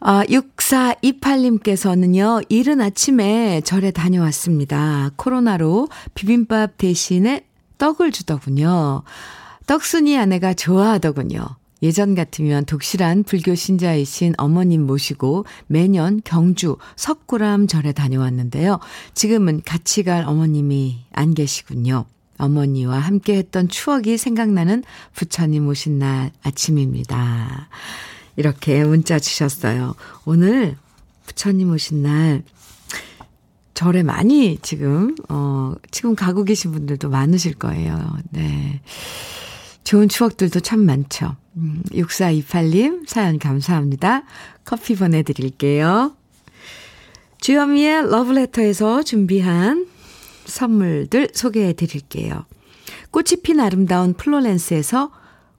아, 0.00 0.22
6428님께서는요, 0.24 2.44
이른 2.50 2.82
아침에 2.82 3.62
절에 3.62 3.90
다녀왔습니다. 3.90 5.12
코로나로 5.16 5.88
비빔밥 6.12 6.76
대신에 6.76 7.46
떡을 7.78 8.12
주더군요. 8.12 9.02
떡순이 9.66 10.18
아내가 10.18 10.52
좋아하더군요. 10.52 11.61
예전 11.82 12.14
같으면 12.14 12.64
독실한 12.64 13.24
불교 13.24 13.54
신자이신 13.54 14.34
어머님 14.38 14.86
모시고 14.86 15.44
매년 15.66 16.20
경주 16.24 16.76
석굴암 16.96 17.66
절에 17.66 17.92
다녀왔는데요. 17.92 18.78
지금은 19.14 19.62
같이 19.64 20.04
갈 20.04 20.24
어머님이 20.24 21.00
안 21.12 21.34
계시군요. 21.34 22.04
어머니와 22.38 22.98
함께 22.98 23.36
했던 23.36 23.68
추억이 23.68 24.16
생각나는 24.16 24.84
부처님 25.14 25.68
오신 25.68 25.98
날 25.98 26.32
아침입니다. 26.42 27.68
이렇게 28.36 28.82
문자 28.84 29.18
주셨어요. 29.18 29.94
오늘 30.24 30.76
부처님 31.26 31.70
오신 31.70 32.02
날 32.02 32.42
절에 33.74 34.02
많이 34.02 34.58
지금, 34.62 35.14
어, 35.28 35.74
지금 35.90 36.14
가고 36.14 36.44
계신 36.44 36.72
분들도 36.72 37.08
많으실 37.08 37.54
거예요. 37.54 38.16
네. 38.30 38.80
좋은 39.84 40.08
추억들도 40.08 40.60
참 40.60 40.80
많죠. 40.80 41.36
음, 41.56 41.82
6428님 41.90 43.06
사연 43.06 43.38
감사합니다. 43.38 44.22
커피 44.64 44.94
보내드릴게요. 44.94 46.16
주현미의 47.40 48.10
러브레터에서 48.10 49.02
준비한 49.02 49.86
선물들 50.44 51.30
소개해 51.34 51.74
드릴게요. 51.74 52.44
꽃이 53.10 53.42
핀 53.42 53.60
아름다운 53.60 54.14
플로렌스에서 54.14 55.10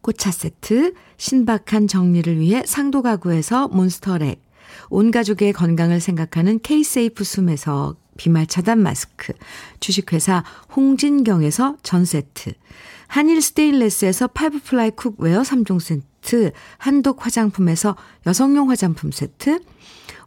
꽃차 0.01 0.31
세트, 0.31 0.93
신박한 1.17 1.87
정리를 1.87 2.39
위해 2.39 2.63
상도 2.65 3.01
가구에서 3.01 3.69
몬스터렉, 3.69 4.41
온 4.89 5.11
가족의 5.11 5.53
건강을 5.53 5.99
생각하는 6.01 6.59
케이세이프 6.61 7.23
숨에서 7.23 7.95
비말 8.17 8.47
차단 8.47 8.79
마스크, 8.79 9.33
주식회사 9.79 10.43
홍진경에서 10.75 11.77
전 11.83 12.05
세트, 12.05 12.53
한일 13.13 13.43
스테인레스에서 13.43 14.25
five 14.25 14.61
ply 14.63 14.89
cookware 14.89 15.43
3종 15.43 15.79
세트, 15.79 16.51
한독 16.79 17.23
화장품에서 17.23 17.95
여성용 18.25 18.71
화장품 18.71 19.11
세트, 19.11 19.59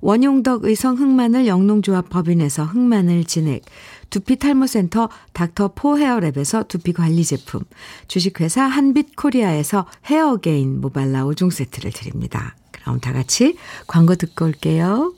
원용덕 0.01 0.63
의성 0.63 0.97
흑마늘 0.97 1.49
영농조합 1.49 2.09
법인에서 2.09 2.63
흑마늘 2.63 3.25
진액, 3.25 3.65
두피 4.09 4.37
탈모센터 4.37 5.09
닥터 5.33 5.73
포 5.75 5.97
헤어랩에서 5.97 6.69
두피 6.69 6.93
관리 6.93 7.25
제품, 7.25 7.63
주식회사 8.07 8.63
한빛 8.63 9.17
코리아에서 9.17 9.87
헤어게인 10.05 10.81
모발라 10.81 11.25
5종 11.25 11.51
세트를 11.51 11.91
드립니다. 11.91 12.55
그럼 12.71 13.01
다 13.01 13.13
같이 13.13 13.57
광고 13.89 14.15
듣고 14.15 14.45
올게요. 14.45 15.13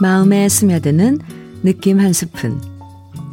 마음에 0.00 0.48
스며드는 0.48 1.18
느낌 1.62 2.00
한 2.00 2.12
스푼. 2.12 2.60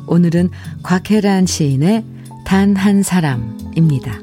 오늘은 0.07 0.49
곽혜란 0.83 1.45
시인의 1.45 2.03
단 2.45 2.75
한 2.75 3.01
사람입니다. 3.03 4.19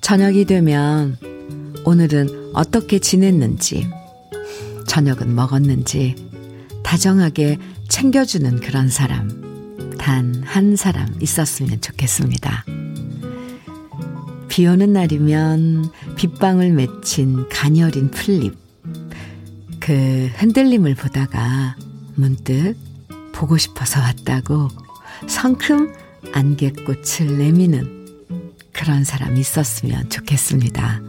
저녁이 0.00 0.44
되면 0.44 1.16
오늘은 1.84 2.50
어떻게 2.54 2.98
지냈는지, 2.98 3.88
저녁은 4.86 5.34
먹었는지 5.34 6.14
다정하게 6.82 7.58
챙겨주는 7.88 8.60
그런 8.60 8.88
사람, 8.88 9.28
단 9.98 10.42
한 10.44 10.76
사람 10.76 11.08
있었으면 11.20 11.80
좋겠습니다. 11.80 12.64
비 14.54 14.68
오는 14.68 14.92
날이면 14.92 15.90
빗방울 16.14 16.70
맺힌 16.74 17.48
가녀린 17.48 18.12
풀잎. 18.12 18.56
그 19.80 20.30
흔들림을 20.36 20.94
보다가 20.94 21.74
문득 22.14 22.76
보고 23.32 23.58
싶어서 23.58 23.98
왔다고 23.98 24.68
성큼 25.26 25.92
안개꽃을 26.32 27.36
내미는 27.36 28.06
그런 28.72 29.02
사람 29.02 29.36
있었으면 29.36 30.08
좋겠습니다. 30.08 31.02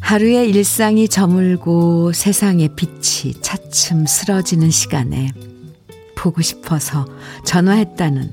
하루의 0.00 0.48
일상이 0.48 1.06
저물고 1.06 2.14
세상의 2.14 2.70
빛이 2.76 3.34
차츰 3.42 4.06
쓰러지는 4.06 4.70
시간에 4.70 5.32
보고 6.14 6.40
싶어서 6.40 7.04
전화했다는 7.44 8.32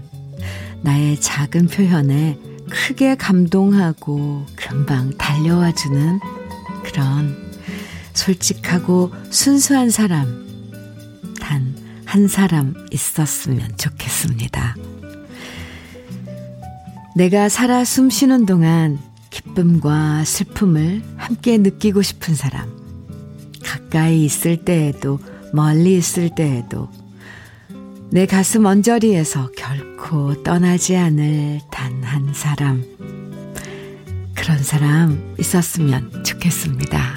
나의 0.84 1.20
작은 1.20 1.68
표현에 1.68 2.53
크게 2.74 3.16
감동하고 3.16 4.46
금방 4.56 5.16
달려와주는 5.18 6.20
그런 6.84 7.54
솔직하고 8.14 9.12
순수한 9.30 9.90
사람, 9.90 10.26
단 11.40 11.84
한 12.14 12.28
사람 12.28 12.76
있었으면 12.92 13.76
좋겠습니다. 13.76 14.76
내가 17.16 17.50
살아 17.50 17.84
숨 17.84 18.12
쉬는 18.12 18.46
동안 18.46 19.00
기쁨과 19.32 20.24
슬픔을 20.24 21.02
함께 21.18 21.58
느끼고 21.58 22.04
싶은 22.04 22.36
사람, 22.36 22.70
가까이 23.64 24.24
있을 24.26 24.58
때에도 24.58 25.18
멀리 25.54 25.98
있을 25.98 26.30
때에도 26.36 26.88
내 28.13 28.28
가슴 28.28 28.65
언저리에서 28.65 29.49
결코 29.58 30.43
떠나지 30.43 30.95
않을 30.95 31.62
단 31.71 32.04
한 32.04 32.32
사람. 32.32 32.84
그런 34.36 34.62
사람 34.62 35.36
있었으면 35.39 36.23
좋겠습니다. 36.23 37.15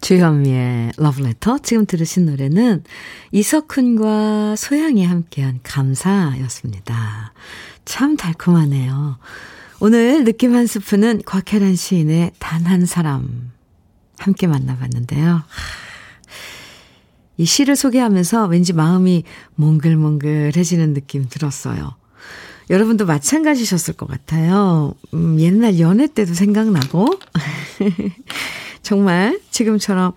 주현미의 0.00 0.92
러브레터. 0.96 1.58
지금 1.58 1.84
들으신 1.84 2.24
노래는 2.24 2.84
이석훈과 3.32 4.56
소양이 4.56 5.04
함께한 5.04 5.60
감사였습니다. 5.62 7.34
참 7.84 8.16
달콤하네요. 8.16 9.18
오늘 9.80 10.24
느낌 10.24 10.54
한 10.54 10.66
스푼은 10.66 11.20
곽혜란 11.26 11.76
시인의 11.76 12.32
단 12.38 12.64
한 12.66 12.86
사람 12.86 13.50
함께 14.18 14.46
만나봤는데요. 14.46 15.42
이 17.38 17.44
시를 17.44 17.76
소개하면서 17.76 18.46
왠지 18.46 18.72
마음이 18.72 19.24
몽글몽글해지는 19.56 20.94
느낌 20.94 21.28
들었어요. 21.28 21.94
여러분도 22.68 23.06
마찬가지셨을 23.06 23.94
것 23.94 24.08
같아요. 24.08 24.94
음, 25.14 25.38
옛날 25.38 25.78
연애 25.78 26.06
때도 26.06 26.34
생각나고, 26.34 27.06
정말 28.82 29.40
지금처럼, 29.50 30.12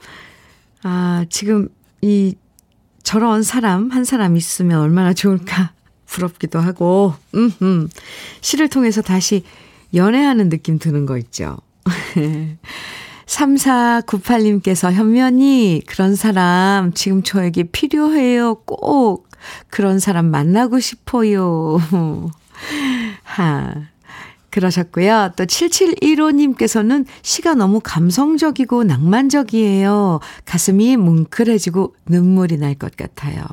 아, 0.82 1.26
지금 1.30 1.70
이, 2.02 2.36
저런 3.04 3.44
사람, 3.44 3.92
한 3.92 4.04
사람 4.04 4.36
있으면 4.36 4.80
얼마나 4.80 5.14
좋을까 5.14 5.74
부럽기도 6.08 6.60
하고, 6.60 7.14
음, 7.36 7.52
음. 7.62 7.90
시를 8.42 8.68
통해서 8.68 9.02
다시 9.02 9.44
연애하는 9.94 10.50
느낌 10.50 10.80
드는 10.80 11.06
거 11.06 11.18
있죠. 11.18 11.58
3498님께서 13.30 14.92
현면이 14.92 15.84
그런 15.88 16.16
사람 16.16 16.92
지금 16.94 17.22
저에게 17.24 17.64
필요해요. 17.64 18.56
꼭 18.66 19.30
그런 19.70 20.00
사람 20.00 20.26
만나고 20.32 20.80
싶어요. 20.80 21.78
하. 23.24 23.74
그러셨고요. 24.50 25.34
또 25.38 25.46
7715님께서는 25.46 27.06
시가 27.22 27.54
너무 27.54 27.80
감성적이고 27.84 28.84
낭만적이에요. 28.84 30.20
가슴이 30.46 30.98
뭉클해지고 30.98 31.96
눈물이 32.08 32.58
날 32.58 32.74
것 32.74 32.98
같아요. 32.98 33.44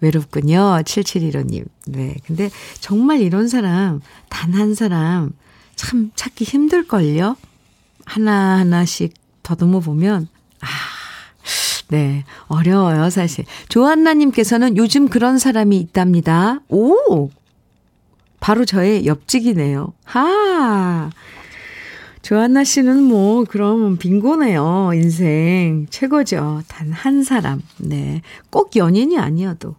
외롭군요. 0.00 0.80
7715님. 0.84 1.64
네. 1.88 2.14
근데 2.26 2.50
정말 2.78 3.20
이런 3.20 3.48
사람, 3.48 4.00
단 4.28 4.54
한 4.54 4.74
사람 4.74 5.32
참 5.74 6.12
찾기 6.14 6.44
힘들걸요? 6.44 7.36
하나하나씩 8.04 9.14
더듬어 9.42 9.80
보면, 9.80 10.28
아, 10.60 10.66
네. 11.88 12.24
어려워요, 12.48 13.10
사실. 13.10 13.44
조한나님께서는 13.68 14.76
요즘 14.76 15.08
그런 15.08 15.38
사람이 15.38 15.76
있답니다. 15.78 16.60
오! 16.68 17.30
바로 18.40 18.64
저의 18.64 19.06
옆집이네요. 19.06 19.92
하! 20.04 21.10
조한나 22.22 22.64
씨는 22.64 23.02
뭐, 23.02 23.44
그럼 23.44 23.98
빙고네요. 23.98 24.92
인생. 24.94 25.86
최고죠. 25.90 26.62
단 26.68 26.90
한 26.92 27.22
사람. 27.22 27.60
네. 27.76 28.22
꼭 28.48 28.76
연인이 28.76 29.18
아니어도. 29.18 29.76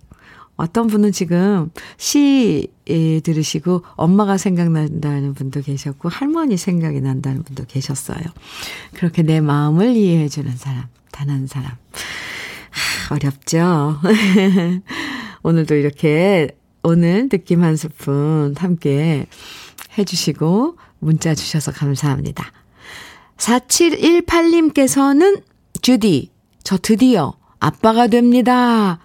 어떤 0.55 0.87
분은 0.87 1.11
지금 1.11 1.69
시 1.97 2.69
예, 2.87 3.19
들으시고 3.19 3.81
엄마가 3.95 4.37
생각난다는 4.37 5.33
분도 5.33 5.61
계셨고 5.61 6.09
할머니 6.09 6.55
생각이 6.55 7.01
난다는 7.01 7.43
분도 7.43 7.65
계셨어요. 7.65 8.21
그렇게 8.93 9.23
내 9.23 9.41
마음을 9.41 9.95
이해해 9.95 10.29
주는 10.29 10.55
사람, 10.55 10.85
단 11.11 11.29
한 11.29 11.47
사람. 11.47 11.71
하, 11.71 13.15
어렵죠? 13.15 13.99
오늘도 15.43 15.75
이렇게 15.75 16.49
오늘 16.83 17.29
느낌 17.29 17.63
한 17.63 17.75
스푼 17.75 18.53
함께 18.57 19.25
해 19.97 20.03
주시고 20.03 20.77
문자 20.99 21.33
주셔서 21.35 21.71
감사합니다. 21.71 22.51
4718님께서는 23.37 25.43
주디, 25.81 26.31
저 26.63 26.77
드디어 26.77 27.33
아빠가 27.59 28.07
됩니다. 28.07 28.99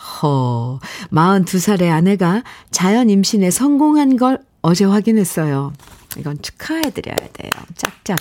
허, 0.00 0.78
42살의 1.12 1.90
아내가 1.90 2.42
자연 2.70 3.10
임신에 3.10 3.50
성공한 3.50 4.16
걸 4.16 4.38
어제 4.62 4.84
확인했어요. 4.84 5.72
이건 6.18 6.40
축하해드려야 6.40 7.16
돼요. 7.32 7.50
짝짝. 7.76 8.18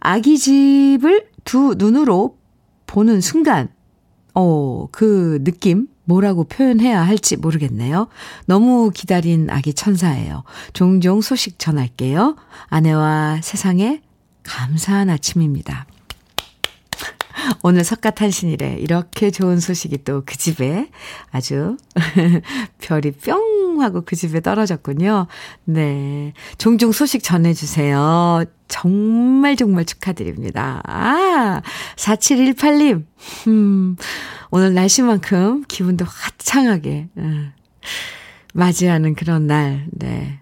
아기 0.00 0.38
집을 0.38 1.28
두 1.44 1.74
눈으로 1.76 2.38
보는 2.86 3.20
순간, 3.20 3.68
어, 4.34 4.88
그 4.90 5.42
느낌, 5.44 5.88
뭐라고 6.04 6.44
표현해야 6.44 7.02
할지 7.02 7.36
모르겠네요. 7.36 8.08
너무 8.46 8.90
기다린 8.94 9.50
아기 9.50 9.74
천사예요. 9.74 10.44
종종 10.72 11.20
소식 11.20 11.58
전할게요. 11.58 12.36
아내와 12.68 13.40
세상에 13.42 14.02
감사한 14.44 15.10
아침입니다. 15.10 15.86
오늘 17.62 17.84
석가탄신일에 17.84 18.78
이렇게 18.80 19.30
좋은 19.30 19.60
소식이 19.60 20.04
또 20.04 20.22
그 20.24 20.36
집에 20.36 20.88
아주 21.30 21.76
별이 22.80 23.12
뿅 23.12 23.80
하고 23.82 24.02
그 24.02 24.16
집에 24.16 24.40
떨어졌군요. 24.40 25.26
네. 25.64 26.32
종종 26.58 26.92
소식 26.92 27.22
전해주세요. 27.22 28.44
정말 28.68 29.56
정말 29.56 29.84
축하드립니다. 29.84 30.82
아, 30.86 31.62
4718님. 31.96 33.04
음, 33.48 33.96
오늘 34.50 34.74
날씨만큼 34.74 35.64
기분도 35.68 36.04
화창하게, 36.06 37.08
음, 37.18 37.52
맞이하는 38.54 39.14
그런 39.14 39.46
날, 39.46 39.86
네. 39.92 40.40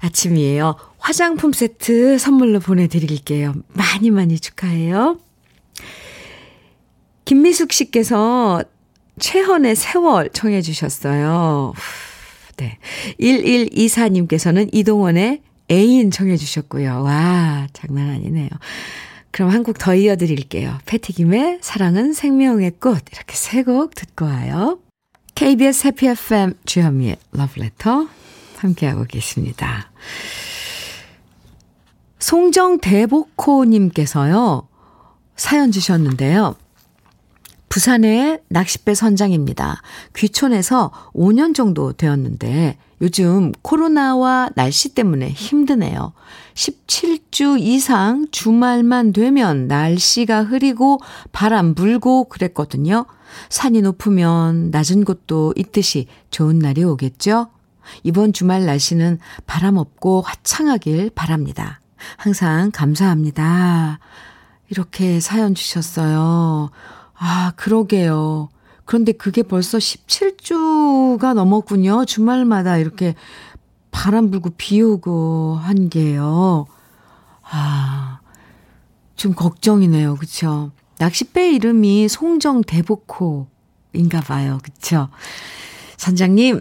아침이에요. 0.00 0.74
화장품 0.98 1.52
세트 1.52 2.18
선물로 2.18 2.58
보내드릴게요. 2.60 3.54
많이 3.74 4.10
많이 4.10 4.38
축하해요. 4.40 5.18
김미숙 7.36 7.72
씨께서 7.72 8.62
최헌의 9.18 9.74
세월 9.74 10.28
청해 10.34 10.60
주셨어요. 10.60 11.72
네. 12.58 12.76
1124님께서는 13.18 14.68
이동원의 14.70 15.40
애인 15.70 16.10
청해 16.10 16.36
주셨고요. 16.36 17.00
와, 17.02 17.68
장난 17.72 18.10
아니네요. 18.10 18.50
그럼 19.30 19.48
한 19.48 19.62
곡 19.62 19.78
더 19.78 19.94
이어드릴게요. 19.94 20.76
패티김의 20.84 21.60
사랑은 21.62 22.12
생명의 22.12 22.72
꽃. 22.72 23.02
이렇게 23.10 23.34
세 23.34 23.62
곡 23.62 23.94
듣고 23.94 24.26
와요. 24.26 24.78
KBS 25.34 25.86
해피 25.86 26.08
FM 26.08 26.52
주현미의 26.66 27.16
러브레터 27.32 28.08
함께하고 28.58 29.04
계십니다. 29.04 29.90
송정대복호님께서요. 32.18 34.68
사연 35.34 35.72
주셨는데요. 35.72 36.56
부산의 37.72 38.40
낚싯배 38.48 38.94
선장입니다. 38.94 39.80
귀촌해서 40.14 40.92
5년 41.14 41.54
정도 41.54 41.94
되었는데 41.94 42.76
요즘 43.00 43.50
코로나와 43.62 44.50
날씨 44.54 44.90
때문에 44.90 45.30
힘드네요. 45.30 46.12
17주 46.52 47.58
이상 47.58 48.26
주말만 48.30 49.14
되면 49.14 49.68
날씨가 49.68 50.44
흐리고 50.44 51.00
바람 51.32 51.74
불고 51.74 52.24
그랬거든요. 52.24 53.06
산이 53.48 53.80
높으면 53.80 54.70
낮은 54.70 55.06
곳도 55.06 55.54
있듯이 55.56 56.08
좋은 56.30 56.58
날이 56.58 56.84
오겠죠? 56.84 57.46
이번 58.02 58.34
주말 58.34 58.66
날씨는 58.66 59.18
바람 59.46 59.78
없고 59.78 60.20
화창하길 60.20 61.12
바랍니다. 61.14 61.80
항상 62.18 62.70
감사합니다. 62.70 63.98
이렇게 64.68 65.20
사연 65.20 65.54
주셨어요. 65.54 66.70
아, 67.24 67.52
그러게요. 67.54 68.48
그런데 68.84 69.12
그게 69.12 69.44
벌써 69.44 69.78
17주가 69.78 71.34
넘었군요. 71.34 72.04
주말마다 72.04 72.78
이렇게 72.78 73.14
바람 73.92 74.32
불고 74.32 74.50
비 74.56 74.82
오고 74.82 75.56
한 75.62 75.88
게요. 75.88 76.66
아, 77.48 78.18
좀 79.14 79.34
걱정이네요. 79.34 80.16
그쵸? 80.16 80.72
낚싯배 80.98 81.52
이름이 81.52 82.08
송정 82.08 82.62
대복호인가 82.62 84.20
봐요. 84.26 84.58
그쵸? 84.64 85.08
선장님, 85.98 86.60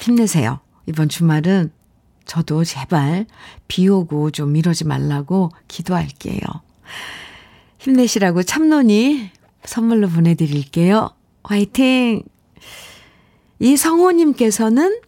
힘내세요. 0.00 0.60
이번 0.86 1.08
주말은 1.08 1.72
저도 2.24 2.62
제발 2.62 3.26
비 3.66 3.88
오고 3.88 4.30
좀 4.30 4.54
이러지 4.54 4.84
말라고 4.84 5.50
기도할게요. 5.66 6.38
힘내시라고 7.78 8.44
참론이 8.44 9.39
선물로 9.64 10.08
보내드릴게요. 10.08 11.10
화이팅! 11.44 12.22
이성호님께서는 13.58 15.00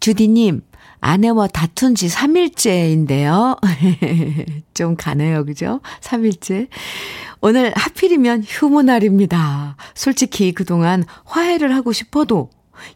주디님, 0.00 0.62
아내와 1.00 1.48
다툰 1.48 1.94
지 1.94 2.08
3일째인데요. 2.08 3.58
좀 4.74 4.96
가네요, 4.96 5.44
그죠? 5.44 5.80
3일째. 6.00 6.68
오늘 7.40 7.72
하필이면 7.76 8.44
휴무날입니다. 8.46 9.76
솔직히 9.94 10.52
그동안 10.52 11.04
화해를 11.24 11.74
하고 11.74 11.92
싶어도 11.92 12.50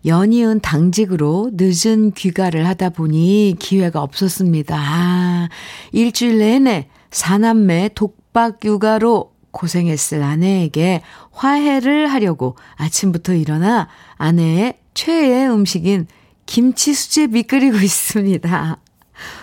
연이은 0.06 0.60
당직으로 0.60 1.50
늦은 1.54 2.12
귀가를 2.12 2.66
하다 2.66 2.90
보니 2.90 3.56
기회가 3.58 4.02
없었습니다. 4.02 4.76
아, 4.76 5.48
일주일 5.92 6.38
내내 6.38 6.88
사남매 7.10 7.90
독박 7.94 8.64
육아로 8.64 9.31
고생했을 9.52 10.22
아내에게 10.22 11.02
화해를 11.30 12.08
하려고 12.08 12.56
아침부터 12.76 13.34
일어나 13.34 13.88
아내의 14.16 14.78
최애 14.94 15.48
음식인 15.48 16.06
김치 16.46 16.94
수제비 16.94 17.44
끓이고 17.44 17.76
있습니다. 17.80 18.78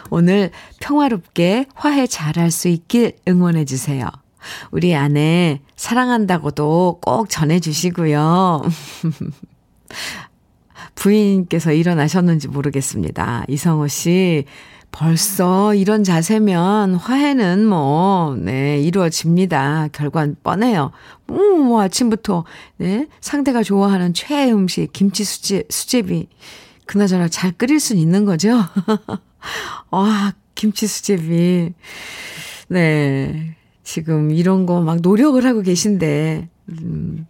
오늘 0.10 0.52
평화롭게 0.82 1.68
화해 1.74 2.06
잘할 2.08 2.52
수 2.52 2.68
있길 2.68 3.16
응원해 3.28 3.66
주세요. 3.66 4.08
우리 4.72 4.96
아내 4.96 5.62
사랑한다고도 5.76 7.00
꼭 7.02 7.30
전해 7.30 7.60
주시고요. 7.60 8.64
부인께서 10.96 11.72
일어나셨는지 11.72 12.48
모르겠습니다. 12.48 13.46
이성호 13.48 13.88
씨, 13.88 14.46
벌써 14.92 15.74
이런 15.76 16.04
자세면 16.04 16.96
화해는 16.96 17.66
뭐, 17.66 18.36
네, 18.38 18.80
이루어집니다. 18.82 19.90
결과는 19.92 20.38
뻔해요. 20.44 20.92
음, 21.30 21.60
뭐 21.68 21.82
아침부터, 21.82 22.44
네, 22.78 23.08
상대가 23.22 23.64
좋아하는 23.64 24.14
최애 24.14 24.52
음식, 24.52 24.92
김치 24.92 25.24
수제, 25.24 25.64
수제비. 25.70 26.28
그나저나 26.86 27.28
잘 27.30 27.52
끓일 27.52 27.80
수 27.80 27.96
있는 27.96 28.26
거죠? 28.26 28.58
와, 29.92 30.34
김치 30.56 30.88
수제비. 30.88 31.74
네. 32.68 33.56
지금 33.84 34.32
이런 34.32 34.66
거 34.66 34.82
막 34.82 35.00
노력을 35.02 35.44
하고 35.46 35.62
계신데, 35.62 36.50
음, 36.70 37.28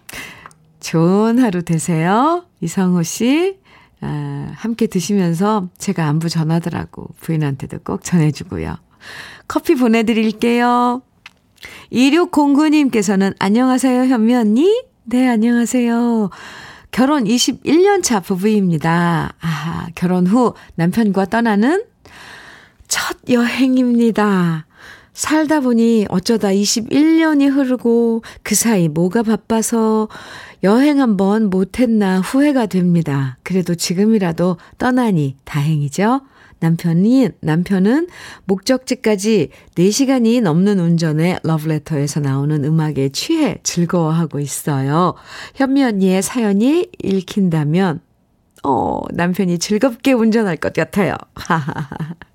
좋은 0.79 1.39
하루 1.39 1.61
되세요. 1.63 2.45
이성호 2.61 3.03
씨. 3.03 3.57
아, 4.01 4.51
함께 4.55 4.87
드시면서 4.87 5.69
제가 5.77 6.07
안부 6.07 6.29
전하더라고 6.29 7.07
부인한테도 7.19 7.79
꼭 7.83 8.03
전해주고요. 8.03 8.77
커피 9.47 9.75
보내드릴게요. 9.75 11.01
2609님께서는 11.91 13.35
안녕하세요 13.39 14.03
현미 14.05 14.35
언니? 14.35 14.83
네 15.03 15.27
안녕하세요. 15.27 16.29
결혼 16.91 17.23
21년 17.25 18.03
차 18.03 18.19
부부입니다. 18.19 19.33
아, 19.41 19.87
결혼 19.95 20.27
후 20.27 20.53
남편과 20.75 21.25
떠나는 21.25 21.83
첫 22.87 23.17
여행입니다. 23.29 24.65
살다 25.19 25.59
보니 25.59 26.05
어쩌다 26.07 26.47
21년이 26.47 27.53
흐르고 27.53 28.23
그 28.41 28.55
사이 28.55 28.87
뭐가 28.87 29.21
바빠서 29.21 30.07
여행 30.63 31.01
한번 31.01 31.49
못했나 31.49 32.21
후회가 32.21 32.67
됩니다. 32.67 33.37
그래도 33.43 33.75
지금이라도 33.75 34.55
떠나니 34.77 35.35
다행이죠. 35.43 36.21
남편이, 36.59 37.31
남편은 37.41 38.07
목적지까지 38.45 39.49
4시간이 39.75 40.41
넘는 40.41 40.79
운전에 40.79 41.39
러브레터에서 41.43 42.21
나오는 42.21 42.63
음악에 42.63 43.09
취해 43.09 43.57
즐거워하고 43.63 44.39
있어요. 44.39 45.15
현미 45.55 45.83
언니의 45.83 46.21
사연이 46.21 46.87
읽힌다면, 47.03 47.99
어, 48.63 49.01
남편이 49.11 49.59
즐겁게 49.59 50.13
운전할 50.13 50.55
것 50.55 50.71
같아요. 50.71 51.15
하하하. 51.35 52.15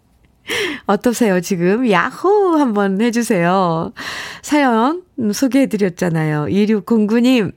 어떠세요, 0.87 1.41
지금? 1.41 1.91
야호! 1.91 2.57
한번 2.57 3.01
해주세요. 3.01 3.93
사연 4.43 5.03
소개해드렸잖아요. 5.33 6.47
2609님. 6.47 7.53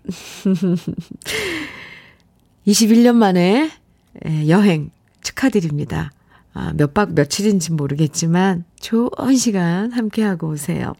21년 2.65 3.15
만에 3.17 3.69
여행 4.47 4.91
축하드립니다. 5.21 6.11
아, 6.53 6.73
몇박 6.75 7.13
며칠인지 7.13 7.73
모르겠지만 7.73 8.63
좋은 8.79 9.35
시간 9.35 9.91
함께하고 9.91 10.49
오세요. 10.49 10.93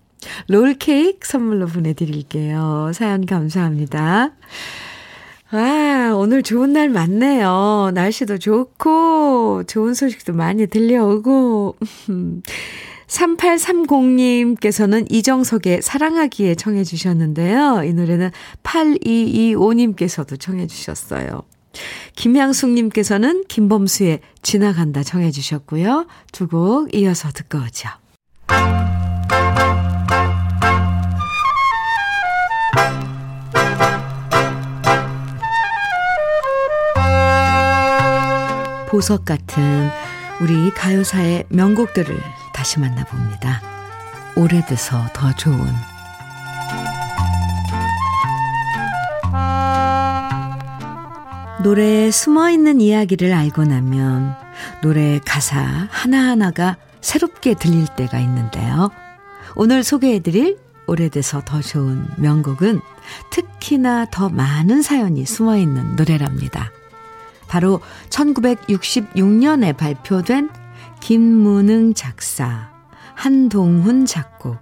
롤케이크 0.49 1.27
선물로 1.27 1.67
보내드릴게요. 1.67 2.91
사연 2.93 3.25
감사합니다. 3.25 4.31
아, 5.49 6.11
오늘 6.15 6.43
좋은 6.43 6.73
날 6.73 6.89
맞네요. 6.89 7.91
날씨도 7.93 8.37
좋고, 8.37 9.63
좋은 9.67 9.93
소식도 9.93 10.33
많이 10.33 10.67
들려오고. 10.67 11.75
3830님께서는 13.07 15.07
이정석의 15.09 15.81
사랑하기에 15.81 16.55
청해 16.55 16.83
주셨는데요. 16.83 17.83
이 17.85 17.93
노래는 17.93 18.31
8225님께서도 18.63 20.37
청해 20.37 20.67
주셨어요. 20.67 21.43
김향숙님께서는 22.15 23.45
김범수의 23.47 24.19
지나간다 24.41 25.03
청해 25.03 25.31
주셨고요. 25.31 26.07
두 26.33 26.47
곡 26.47 26.93
이어서 26.93 27.29
듣고 27.31 27.59
오죠. 27.59 27.87
보석 38.87 39.25
같은 39.25 39.89
우리 40.39 40.71
가요사의 40.71 41.45
명곡들을 41.49 42.17
다시 42.53 42.79
만나봅니다. 42.79 43.61
오래돼서 44.35 45.07
더 45.13 45.33
좋은 45.35 45.59
노래에 51.63 52.11
숨어 52.11 52.51
있는 52.51 52.79
이야기를 52.79 53.33
알고 53.33 53.65
나면 53.65 54.35
노래의 54.83 55.21
가사 55.25 55.59
하나하나가 55.89 56.77
새롭게 57.01 57.55
들릴 57.55 57.87
때가 57.87 58.19
있는데요. 58.19 58.89
오늘 59.55 59.83
소개해드릴 59.83 60.57
오래돼서 60.85 61.41
더 61.43 61.61
좋은 61.61 62.07
명곡은 62.17 62.79
특히나 63.31 64.05
더 64.11 64.29
많은 64.29 64.81
사연이 64.81 65.25
숨어 65.25 65.57
있는 65.57 65.95
노래랍니다. 65.95 66.71
바로 67.47 67.81
1966년에 68.09 69.75
발표된 69.75 70.49
김문흥 70.99 71.93
작사, 71.93 72.71
한동훈 73.15 74.05
작곡, 74.05 74.57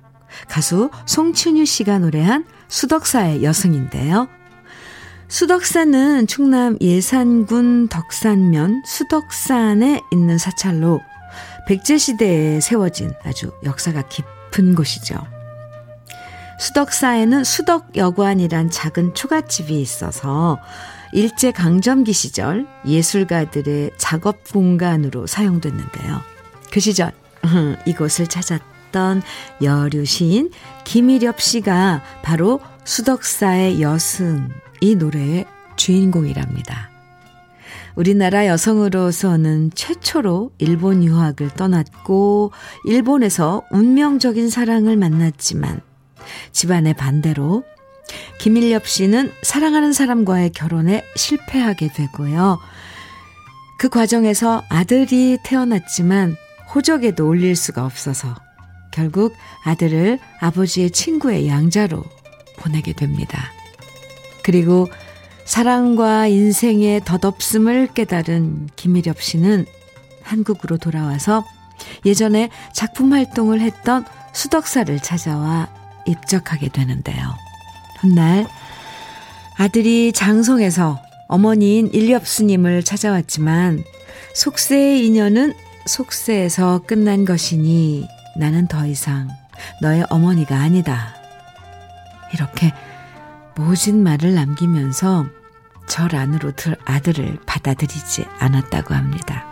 가수 0.49 0.89
송춘유 1.05 1.65
씨가 1.65 1.99
노래한 1.99 2.45
수덕사의 2.67 3.43
여승인데요. 3.43 4.27
수덕사는 5.27 6.27
충남 6.27 6.77
예산군 6.81 7.87
덕산면 7.87 8.83
수덕산에 8.85 10.01
있는 10.11 10.37
사찰로 10.37 11.01
백제시대에 11.67 12.59
세워진 12.59 13.11
아주 13.23 13.51
역사가 13.63 14.03
깊은 14.03 14.75
곳이죠. 14.75 15.15
수덕사에는 16.59 17.43
수덕여관이란 17.43 18.69
작은 18.69 19.13
초가집이 19.13 19.81
있어서 19.81 20.59
일제강점기 21.15 22.11
시절 22.11 22.67
예술가들의 22.85 23.91
작업 23.95 24.43
공간으로 24.51 25.27
사용됐는데요. 25.27 26.21
그 26.71 26.81
시절 26.81 27.13
이곳을 27.85 28.27
찾았던 28.27 29.21
여류 29.61 30.03
시인 30.03 30.51
김일엽 30.83 31.39
씨가 31.39 32.03
바로 32.21 32.59
수덕사의 32.83 33.81
여승 33.81 34.49
이 34.81 34.95
노래의 34.95 35.45
주인공이랍니다. 35.77 36.89
우리나라 37.95 38.45
여성으로서는 38.47 39.71
최초로 39.73 40.51
일본 40.57 41.01
유학을 41.01 41.51
떠났고 41.51 42.51
일본에서 42.83 43.63
운명적인 43.71 44.49
사랑을 44.49 44.97
만났지만 44.97 45.79
집안의 46.51 46.95
반대로 46.95 47.63
김일엽 48.39 48.87
씨는 48.87 49.31
사랑하는 49.41 49.93
사람과의 49.93 50.51
결혼에 50.51 51.03
실패하게 51.15 51.89
되고요. 51.93 52.59
그 53.77 53.89
과정에서 53.89 54.63
아들이 54.69 55.37
태어났지만 55.43 56.35
호적에도 56.73 57.27
올릴 57.27 57.55
수가 57.55 57.85
없어서 57.85 58.35
결국 58.91 59.35
아들을 59.63 60.19
아버지의 60.39 60.91
친구의 60.91 61.47
양자로 61.47 62.03
보내게 62.57 62.93
됩니다. 62.93 63.51
그리고 64.43 64.87
사랑과 65.43 66.27
인생의 66.27 67.01
덧없음을 67.05 67.87
깨달은 67.93 68.69
김일엽 68.75 69.21
씨는 69.21 69.65
한국으로 70.23 70.77
돌아와서 70.77 71.43
예전에 72.05 72.49
작품 72.73 73.13
활동을 73.13 73.59
했던 73.61 74.05
수덕사를 74.33 74.99
찾아와 74.99 75.69
입적하게 76.07 76.69
되는데요. 76.69 77.44
훗날 78.05 78.47
아들이 79.57 80.11
장성에서 80.11 81.01
어머니인 81.27 81.89
일엽스님을 81.91 82.83
찾아왔지만 82.83 83.83
속세의 84.35 85.05
인연은 85.07 85.53
속세에서 85.87 86.83
끝난 86.85 87.25
것이니 87.25 88.07
나는 88.37 88.67
더 88.67 88.85
이상 88.85 89.29
너의 89.81 90.05
어머니가 90.09 90.55
아니다. 90.55 91.15
이렇게 92.33 92.73
모진 93.55 94.03
말을 94.03 94.35
남기면서 94.35 95.25
절 95.87 96.15
안으로 96.15 96.51
들 96.51 96.75
아들을 96.85 97.39
받아들이지 97.45 98.25
않았다고 98.39 98.93
합니다. 98.93 99.45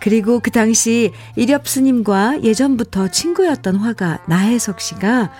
그리고 0.00 0.40
그 0.40 0.50
당시 0.50 1.12
일엽스님과 1.36 2.42
예전부터 2.42 3.08
친구였던 3.08 3.76
화가 3.76 4.24
나혜석 4.26 4.80
씨가 4.80 5.30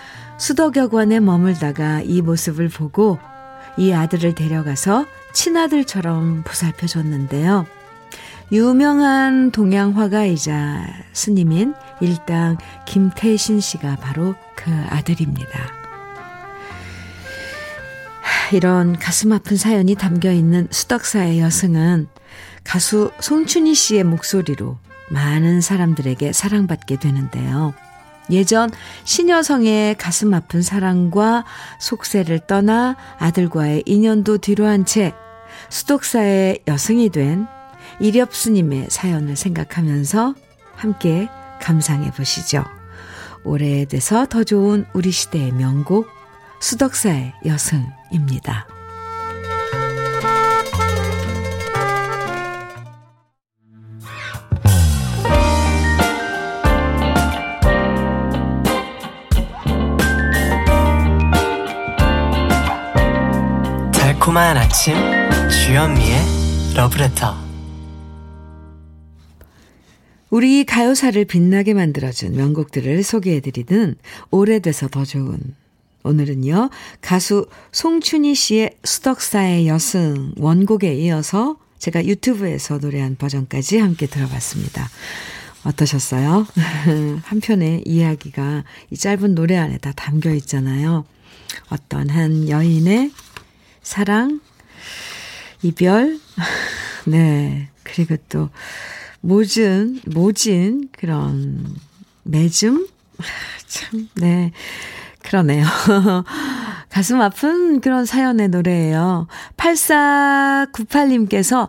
수덕여관에 0.43 1.21
머물다가 1.21 2.01
이 2.01 2.21
모습을 2.21 2.69
보고 2.69 3.21
이 3.77 3.93
아들을 3.93 4.35
데려가서 4.35 5.07
친아들처럼 5.33 6.43
보살펴 6.43 6.89
줬는데요. 6.89 7.65
유명한 8.51 9.53
동양 9.53 9.97
화가이자 9.97 10.85
스님인 11.13 11.75
일당 12.01 12.59
김태신 12.87 13.61
씨가 13.61 13.95
바로 14.01 14.35
그 14.57 14.69
아들입니다. 14.89 15.49
이런 18.53 18.99
가슴 18.99 19.31
아픈 19.31 19.57
사연이 19.57 19.95
담겨 19.95 20.33
있는 20.33 20.67
수덕사의 20.73 21.39
여승은 21.39 22.09
가수 22.65 23.13
송춘희 23.21 23.77
씨의 23.77 24.03
목소리로 24.03 24.77
많은 25.09 25.61
사람들에게 25.61 26.33
사랑받게 26.33 26.97
되는데요. 26.97 27.75
예전 28.33 28.71
신여성의 29.05 29.97
가슴 29.97 30.35
아픈 30.35 30.63
사랑과 30.63 31.45
속세를 31.79 32.41
떠나 32.47 32.97
아들과의 33.19 33.85
인연도 33.87 34.39
뒤로한 34.39 34.85
채 34.85 35.15
수독사의 35.69 36.61
여승이 36.67 37.11
된 37.11 37.47
이렵스님의 38.01 38.87
사연을 38.89 39.37
생각하면서 39.37 40.35
함께 40.75 41.29
감상해 41.61 42.11
보시죠. 42.11 42.65
오래돼서 43.45 44.27
더 44.27 44.45
좋은 44.45 44.87
우리 44.93 45.11
시대의 45.11 45.53
명곡 45.53 46.07
수덕사의 46.61 47.35
여승입니다. 47.45 48.72
달콤한 64.33 64.57
아침 64.57 64.95
주현미의 65.51 66.75
러브레터 66.75 67.37
우리 70.31 70.65
가요사를 70.65 71.23
빛나게 71.27 71.75
만들어준 71.75 72.35
명곡들을 72.37 73.03
소개해드리는 73.03 73.95
오래돼서 74.31 74.89
더 74.89 75.05
좋은 75.05 75.39
오늘은요 76.03 76.71
가수 77.03 77.47
송춘희 77.73 78.35
씨의 78.35 78.79
수덕사의 78.83 79.69
여승 79.69 80.33
원곡에 80.39 80.95
이어서 80.95 81.59
제가 81.79 82.07
유튜브에서 82.07 82.79
노래한 82.79 83.17
버전까지 83.17 83.79
함께 83.79 84.07
들어봤습니다. 84.07 84.89
어떠셨어요? 85.65 86.47
한편의 87.25 87.83
이야기가 87.85 88.65
이 88.91 88.97
짧은 88.97 89.35
노래 89.35 89.57
안에 89.57 89.77
다 89.77 89.93
담겨 89.95 90.33
있잖아요. 90.33 91.05
어떤 91.69 92.09
한 92.09 92.49
여인의 92.49 93.11
사랑, 93.83 94.41
이별, 95.63 96.19
네. 97.07 97.69
그리고 97.83 98.17
또, 98.29 98.51
모진, 99.21 100.01
모진, 100.07 100.89
그런, 100.93 101.75
매즘? 102.23 102.87
참, 103.67 104.09
네. 104.15 104.53
그러네요. 105.23 105.65
가슴 106.91 107.21
아픈 107.21 107.81
그런 107.81 108.05
사연의 108.05 108.49
노래예요. 108.49 109.29
8498님께서 109.57 111.69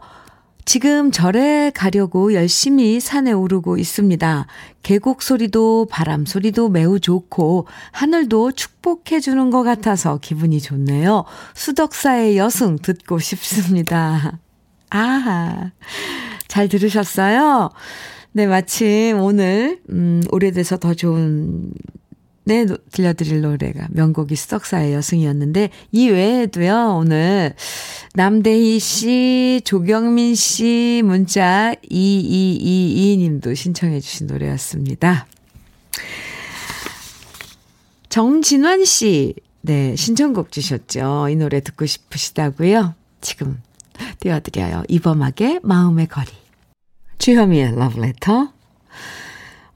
지금 0.66 1.12
절에 1.12 1.72
가려고 1.72 2.34
열심히 2.34 3.00
산에 3.00 3.32
오르고 3.32 3.78
있습니다. 3.78 4.48
계곡 4.82 5.22
소리도 5.22 5.88
바람 5.90 6.26
소리도 6.26 6.70
매우 6.70 7.00
좋고 7.00 7.68
하늘도 7.92 8.54
축복해 8.54 9.20
주는 9.20 9.50
것 9.50 9.64
같아서 9.64 10.20
기분이 10.22 10.62
좋네요. 10.62 11.26
수덕사의 11.54 12.38
여승 12.38 12.78
듣고 12.78 13.20
싶습니다. 13.20 14.40
아하. 14.90 15.72
잘 16.48 16.70
들으셨어요? 16.70 17.70
네, 18.32 18.48
마침 18.48 19.20
오늘, 19.20 19.80
음, 19.90 20.22
오래돼서 20.32 20.78
더 20.78 20.94
좋은 20.94 21.72
네, 22.46 22.66
들려드릴 22.92 23.42
노래가 23.42 23.88
명곡이 23.92 24.36
수덕사의 24.36 24.94
여승이었는데, 24.94 25.70
이 25.92 26.10
외에도요, 26.10 26.98
오늘, 26.98 27.56
남대희 28.16 28.80
씨, 28.80 29.62
조경민 29.64 30.36
씨 30.36 31.02
문자 31.06 31.74
2222님도 31.90 33.56
신청해주신 33.56 34.28
노래였습니다. 34.28 35.26
정진환 38.10 38.86
씨, 38.86 39.36
네, 39.62 39.96
신청곡 39.96 40.52
주셨죠. 40.52 41.30
이 41.30 41.36
노래 41.38 41.62
듣고 41.62 41.86
싶으시다고요? 41.86 42.94
지금 43.22 43.62
띄워드려요. 44.20 44.84
이범학의 44.90 45.62
마음의 45.64 46.08
거리. 46.08 46.28
주현미의 47.18 47.76
러브레터. 47.78 48.52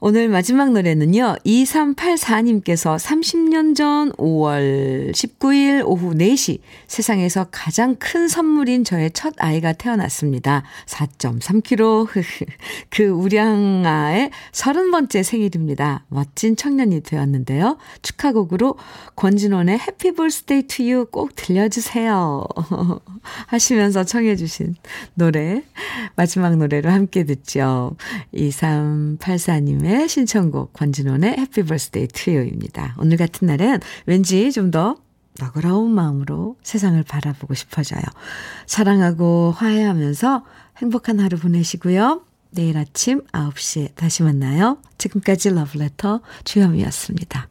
오늘 0.00 0.28
마지막 0.28 0.70
노래는요, 0.70 1.38
2384님께서 1.44 2.96
30년 2.96 3.74
전 3.74 4.12
5월 4.12 5.10
19일 5.10 5.82
오후 5.84 6.14
4시 6.14 6.60
세상에서 6.86 7.48
가장 7.50 7.96
큰 7.96 8.28
선물인 8.28 8.84
저의 8.84 9.10
첫 9.10 9.34
아이가 9.38 9.72
태어났습니다. 9.72 10.62
4.3kg. 10.86 12.06
그 12.90 13.08
우량아의 13.08 14.30
30번째 14.52 15.24
생일입니다. 15.24 16.04
멋진 16.06 16.54
청년이 16.54 17.00
되었는데요. 17.00 17.76
축하곡으로 18.02 18.76
권진원의 19.16 19.80
Happy 19.80 20.12
Birthday 20.12 20.68
to 20.68 20.83
You 20.83 21.06
꼭 21.10 21.34
들려주세요. 21.34 22.44
하시면서 23.48 24.04
청해 24.04 24.36
주신 24.36 24.76
노래, 25.14 25.64
마지막 26.14 26.56
노래로 26.56 26.88
함께 26.88 27.24
듣죠. 27.24 27.96
2384님의 28.32 29.87
님의 29.88 30.08
신청곡 30.08 30.74
권진원의 30.74 31.38
Happy 31.38 31.62
Birthday 31.64 32.08
to 32.08 32.22
You입니다. 32.22 32.94
오늘 32.98 33.16
같은 33.16 33.46
날은 33.46 33.80
왠지 34.06 34.52
좀 34.52 34.68
더 34.70 34.96
너그러운 35.40 35.92
마음으로 35.92 36.56
세상을 36.62 37.02
바라보고 37.04 37.54
싶어져요. 37.54 38.02
사랑하고 38.66 39.52
화해하면서 39.56 40.44
행복한 40.78 41.20
하루 41.20 41.38
보내시고요. 41.38 42.22
내일 42.50 42.76
아침 42.76 43.22
9시에 43.32 43.94
다시 43.94 44.24
만나요. 44.24 44.78
지금까지 44.98 45.50
러브레터 45.50 46.20
주현미였습니다. 46.44 47.48